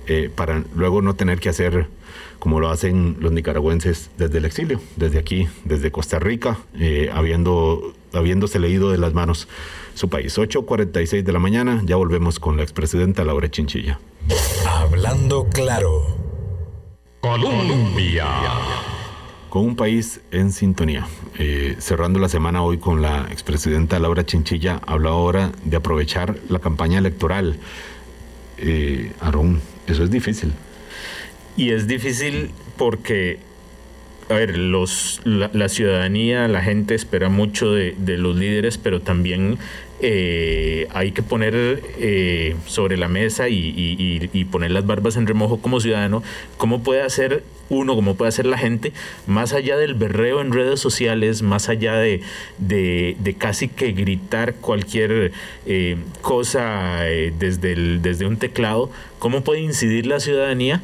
[0.07, 1.87] eh, para luego no tener que hacer
[2.39, 7.93] como lo hacen los nicaragüenses desde el exilio, desde aquí, desde Costa Rica, eh, habiendo,
[8.13, 9.47] habiéndose leído de las manos
[9.93, 10.35] su país.
[10.39, 13.99] 8.46 de la mañana, ya volvemos con la expresidenta Laura Chinchilla.
[14.65, 16.17] Hablando claro.
[17.21, 18.25] Colombia
[19.51, 21.05] con un país en sintonía.
[21.37, 26.59] Eh, cerrando la semana hoy con la expresidenta Laura Chinchilla, habla ahora de aprovechar la
[26.59, 27.57] campaña electoral.
[28.57, 30.53] Eh, Aarón, eso es difícil.
[31.57, 33.39] Y es difícil porque
[34.29, 39.57] a ver, los, la, ciudadanía, la gente espera mucho de, los líderes, pero también
[39.99, 41.53] eh, hay que poner
[41.97, 46.23] eh, sobre la mesa y, poner las barbas en remojo como ciudadano,
[46.57, 48.93] cómo puede hacer uno, cómo puede hacer la gente,
[49.27, 52.21] más allá del berreo en redes sociales, más allá de,
[52.57, 55.31] de, casi que gritar cualquier
[55.65, 57.01] eh, cosa
[57.37, 60.81] desde, el, desde un teclado, cómo puede incidir la ciudadanía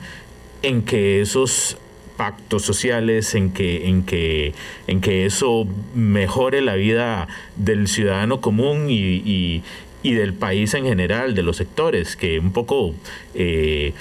[0.64, 1.78] en que esos
[2.18, 4.53] pactos sociales, en que, en que,
[4.88, 9.63] en que eso mejore la vida del ciudadano común y,
[10.03, 12.93] del país en general, de los sectores, que un poco
[13.36, 13.93] eh,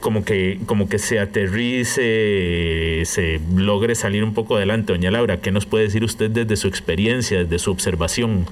[0.00, 4.92] como que, como que se aterrice, se logre salir un poco adelante.
[4.92, 8.46] Doña Laura, ¿qué nos puede decir usted desde su experiencia, desde su observación?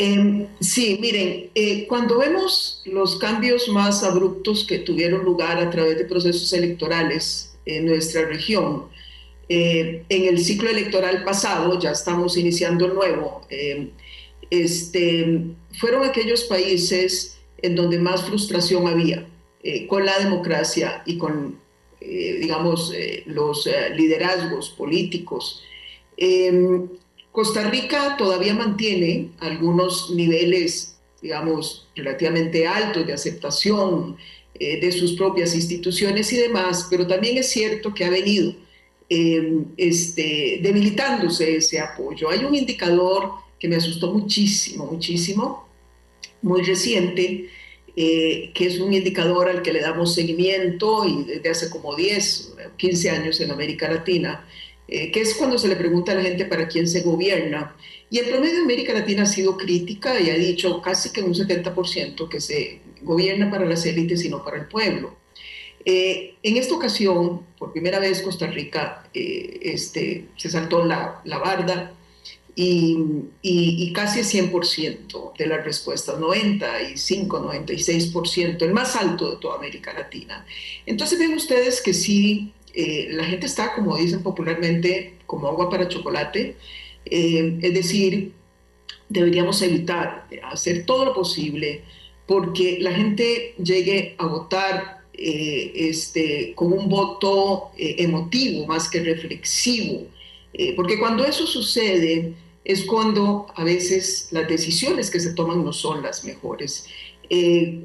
[0.00, 5.98] Em, sí, miren, eh, cuando vemos los cambios más abruptos que tuvieron lugar a través
[5.98, 8.84] de procesos electorales en nuestra región,
[9.48, 13.90] eh, en el ciclo electoral pasado, ya estamos iniciando el nuevo, em,
[14.50, 15.40] este,
[15.80, 19.26] fueron aquellos países en donde más frustración había
[19.64, 21.58] eh, con la democracia y con,
[22.00, 22.92] digamos,
[23.26, 25.64] los liderazgos políticos.
[27.32, 34.16] Costa Rica todavía mantiene algunos niveles, digamos, relativamente altos de aceptación
[34.60, 38.54] eh, de sus propias instituciones y demás, pero también es cierto que ha venido
[39.08, 42.30] em, este, debilitándose ese apoyo.
[42.30, 45.68] Hay un indicador que me asustó muchísimo, muchísimo,
[46.42, 47.48] muy reciente,
[47.96, 52.54] eh, que es un indicador al que le damos seguimiento y desde hace como 10,
[52.76, 54.46] 15 años en América Latina,
[54.88, 57.76] eh, que es cuando se le pregunta a la gente para quién se gobierna.
[58.10, 61.34] Y el promedio de América Latina ha sido crítica y ha dicho casi que un
[61.34, 65.16] 70% que se gobierna para las élites y no para el pueblo.
[65.84, 71.38] Eh, en esta ocasión, por primera vez Costa Rica eh, este, se saltó la, la
[71.38, 71.94] barda
[72.54, 72.98] y,
[73.40, 79.92] y, casi el 100% de las respuestas, 95, 96%, el más alto de toda América
[79.92, 80.44] Latina.
[80.84, 85.88] Entonces ven ustedes que sí eh, la gente está, como dicen popularmente, como agua para
[85.88, 86.56] chocolate.
[87.06, 88.32] Eh, es decir,
[89.08, 91.82] deberíamos evitar hacer todo lo posible
[92.26, 100.06] porque la gente llegue a votar eh, este, con un voto emotivo más que reflexivo.
[100.76, 106.02] porque cuando eso sucede es cuando a veces las decisiones que se toman no son
[106.02, 106.86] las mejores.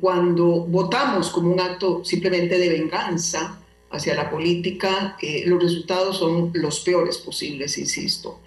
[0.02, 3.63] cuando votamos como un acto simplemente de venganza,
[3.94, 8.40] hacia la política, eh, los resultados son los peores posibles, insisto.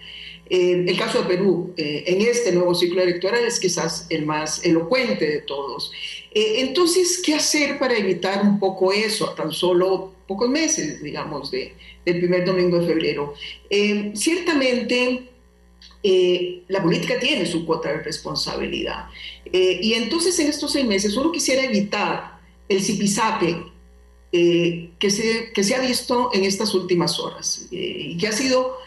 [0.49, 4.63] Eh, el caso de Perú, eh, en este nuevo ciclo electoral, es quizás el más
[4.63, 5.91] elocuente de todos.
[6.33, 11.73] entonces, ¿qué hacer para evitar un poco eso a tan solo pocos meses, digamos, de,
[12.05, 13.33] del primer domingo de febrero?
[14.13, 15.29] ciertamente,
[16.67, 19.05] la política tiene su cuota de responsabilidad.
[19.51, 22.39] y entonces, en estos seis meses, uno quisiera evitar
[22.69, 23.76] el zipizape
[24.39, 28.31] eh, que, se, que se ha visto en estas últimas horas eh, y que ha
[28.31, 28.77] sido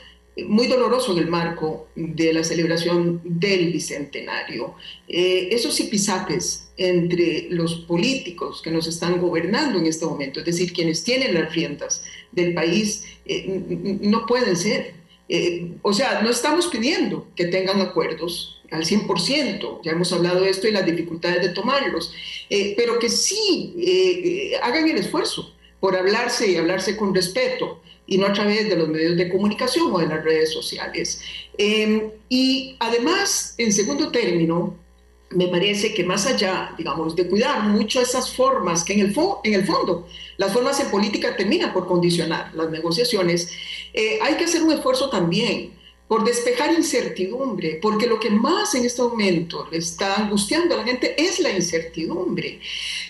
[0.46, 4.76] muy doloroso en el marco de la celebración del Bicentenario.
[5.08, 10.72] Eh, esos zipizates entre los políticos que nos están gobernando en este momento, es decir,
[10.72, 13.04] quienes tienen las riendas del país,
[14.02, 14.94] no pueden ser.
[15.82, 20.68] o sea, no estamos pidiendo que tengan acuerdos al 100%, ya hemos hablado de esto
[20.68, 22.14] y las dificultades de tomarlos,
[22.48, 28.18] eh, pero que sí eh, hagan el esfuerzo por hablarse y hablarse con respeto y
[28.18, 31.22] no a través de los medios de comunicación o de las redes sociales.
[31.56, 34.76] Em, y además, en segundo término,
[35.30, 40.08] me parece que más allá, digamos, de cuidar mucho esas formas, que en el, fondo
[40.36, 43.52] las formas en política terminan por condicionar las negociaciones,
[43.94, 45.72] eh, hay que hacer un esfuerzo también
[46.10, 50.84] por despejar incertidumbre, porque lo que más en este momento le está angustiando a la
[50.84, 52.58] gente es la incertidumbre.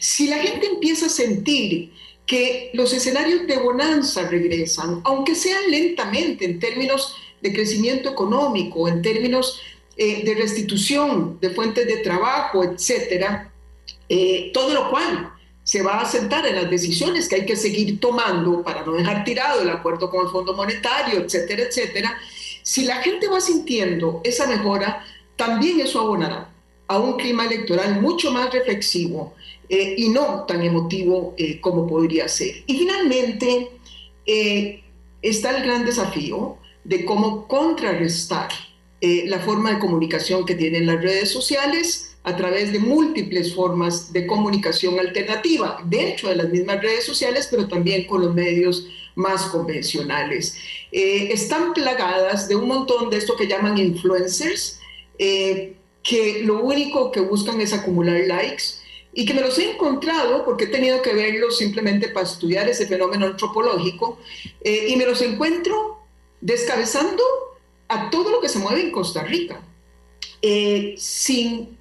[0.00, 1.94] Si la gente empieza a sentir
[2.26, 9.00] que los escenarios de bonanza regresan, aunque sean lentamente en términos de crecimiento económico, en
[9.00, 9.62] términos
[9.96, 13.50] eh, de restitución de fuentes de trabajo, etcétera,
[14.10, 15.32] eh, todo lo cual
[15.62, 19.24] se va a sentar en las decisiones que hay que seguir tomando para no dejar
[19.24, 22.20] tirado el acuerdo con el Fondo Monetario, etcétera, etcétera,
[22.62, 25.04] si la gente va sintiendo esa mejora,
[25.36, 26.50] también eso abonará
[26.90, 29.34] a un clima electoral mucho más reflexivo
[29.68, 32.64] eh, y no tan emotivo eh, como podría ser.
[32.66, 33.70] Y finalmente
[34.26, 34.82] eh,
[35.22, 38.48] está el gran desafío de cómo contrarrestar
[39.02, 44.26] la forma de comunicación que tienen las redes sociales a través de múltiples formas de
[44.26, 50.56] comunicación alternativa, dentro de las mismas redes sociales, pero también con los medios más convencionales.
[50.92, 54.80] Eh, están plagadas de un montón de esto que llaman influencers,
[55.18, 58.64] eh, que lo único que buscan es acumular likes
[59.12, 62.86] y que me los he encontrado porque he tenido que verlos simplemente para estudiar ese
[62.86, 64.18] fenómeno antropológico
[64.62, 65.98] eh, y me los encuentro
[66.40, 67.22] descabezando
[67.88, 69.60] a todo lo que se mueve en Costa Rica,
[70.96, 71.76] sin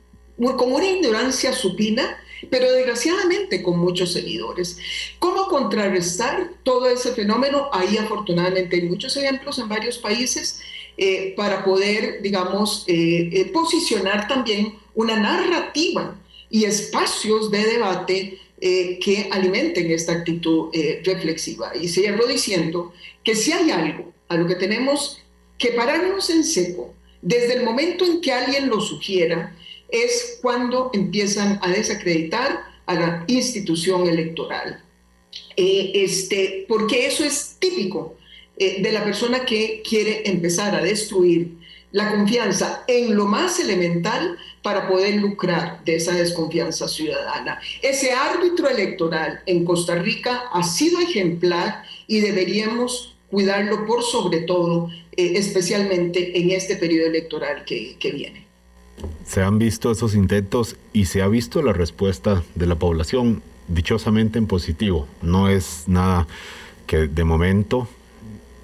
[0.58, 2.18] con una ignorancia supina,
[2.50, 4.78] pero desgraciadamente con muchos seguidores.
[5.20, 7.70] ¿Cómo contrarrestar todo ese fenómeno?
[7.72, 10.62] Ahí afortunadamente hay muchos ejemplos en varios países
[10.98, 16.20] eh, para poder, digamos, eh, eh, posicionar también una narrativa
[16.50, 20.70] y espacios de debate que alimenten esta actitud
[21.06, 21.72] reflexiva.
[21.78, 22.92] Y cierro diciendo
[23.24, 25.22] que si hay algo a lo que tenemos
[25.58, 29.56] que pararnos en seco, desde el momento en que alguien lo sugiera,
[29.92, 34.84] es cuando empiezan a desacreditar a la institución electoral.
[35.56, 38.16] Eh, este, porque eso es típico
[38.58, 41.58] eh, de la persona que quiere empezar a destruir
[41.92, 47.60] la confianza en lo más elemental para poder lucrar de esa desconfianza ciudadana.
[47.82, 54.90] Ese árbitro electoral en Costa Rica ha sido ejemplar y deberíamos cuidarlo por sobre todo,
[55.16, 58.49] eh, especialmente en este periodo electoral que viene
[59.26, 64.40] se han visto esos intentos y se ha visto la respuesta de la población dichosamente
[64.40, 65.08] en positivo.
[65.22, 66.28] No es nada
[66.88, 67.88] que de momento,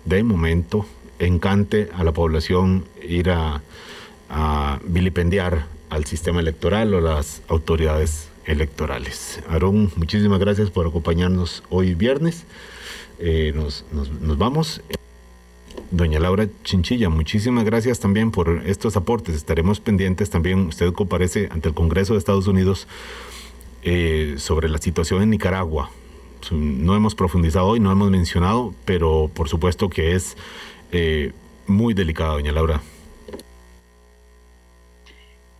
[0.06, 0.86] de momento,
[1.20, 3.62] encante a la población ir a,
[4.88, 9.40] vilipendiar al sistema electoral o las autoridades electorales.
[9.48, 12.44] Aarón, muchísimas gracias por acompañarnos hoy viernes.
[13.20, 14.82] Eh, nos, nos vamos.
[15.91, 19.36] Doña Laura Chinchilla, muchísimas gracias también por estos aportes.
[19.36, 20.67] Estaremos pendientes también.
[20.67, 22.88] Usted comparece ante el Congreso de Estados Unidos
[23.84, 25.91] eh, sobre la situación en Nicaragua.
[26.51, 30.36] No hemos profundizado hoy, no hemos mencionado, pero por supuesto que es
[30.91, 31.32] eh,
[31.67, 32.82] muy delicada, doña Laura.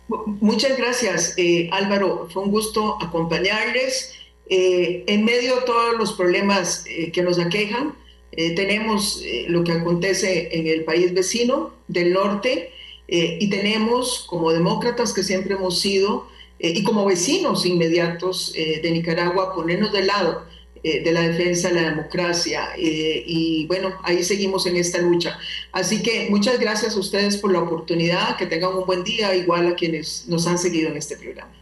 [0.08, 2.28] Muchas gracias, eh, Álvaro.
[2.32, 4.12] Fue un gusto acompañarles.
[4.48, 7.94] en medio de todos los problemas que nos aquejan,
[8.32, 12.70] eh, tenemos eh, lo que acontece en el país vecino del norte
[13.08, 19.54] eh, y tenemos como demócratas que siempre hemos sido y como vecinos inmediatos de Nicaragua
[19.54, 20.46] ponernos del lado
[20.82, 25.38] de la defensa de la democracia y bueno, ahí seguimos en esta lucha.
[25.70, 29.66] Así que muchas gracias a ustedes por la oportunidad, que tengan un buen día, igual
[29.66, 31.52] a quienes nos han seguido en este programa.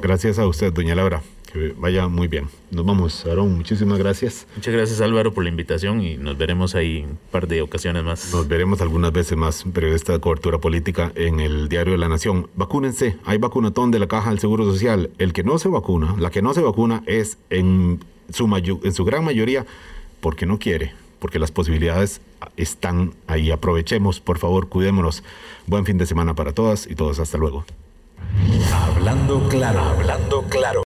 [0.00, 1.20] Gracias a usted, doña Laura
[1.52, 2.48] que vaya muy bien.
[2.70, 4.46] Nos vamos, Aarón, muchísimas gracias.
[4.56, 8.32] Muchas gracias Álvaro por la invitación y nos veremos ahí un par de ocasiones más.
[8.32, 12.48] Nos veremos algunas veces más, periodista de cobertura política en el Diario de la Nación.
[12.54, 15.10] Vacúnense, hay vacunatón de la Caja del Seguro Social.
[15.18, 18.00] El que no se vacuna, la que no se vacuna es en
[18.30, 19.66] su, en su gran mayoría
[20.20, 22.20] porque no quiere, porque las posibilidades
[22.56, 23.50] están ahí.
[23.50, 25.22] Aprovechemos, por favor, cuidémonos.
[25.66, 27.18] Buen fin de semana para todas y todos.
[27.18, 27.64] Hasta luego.
[28.72, 30.80] Hablando claro, hablando claro.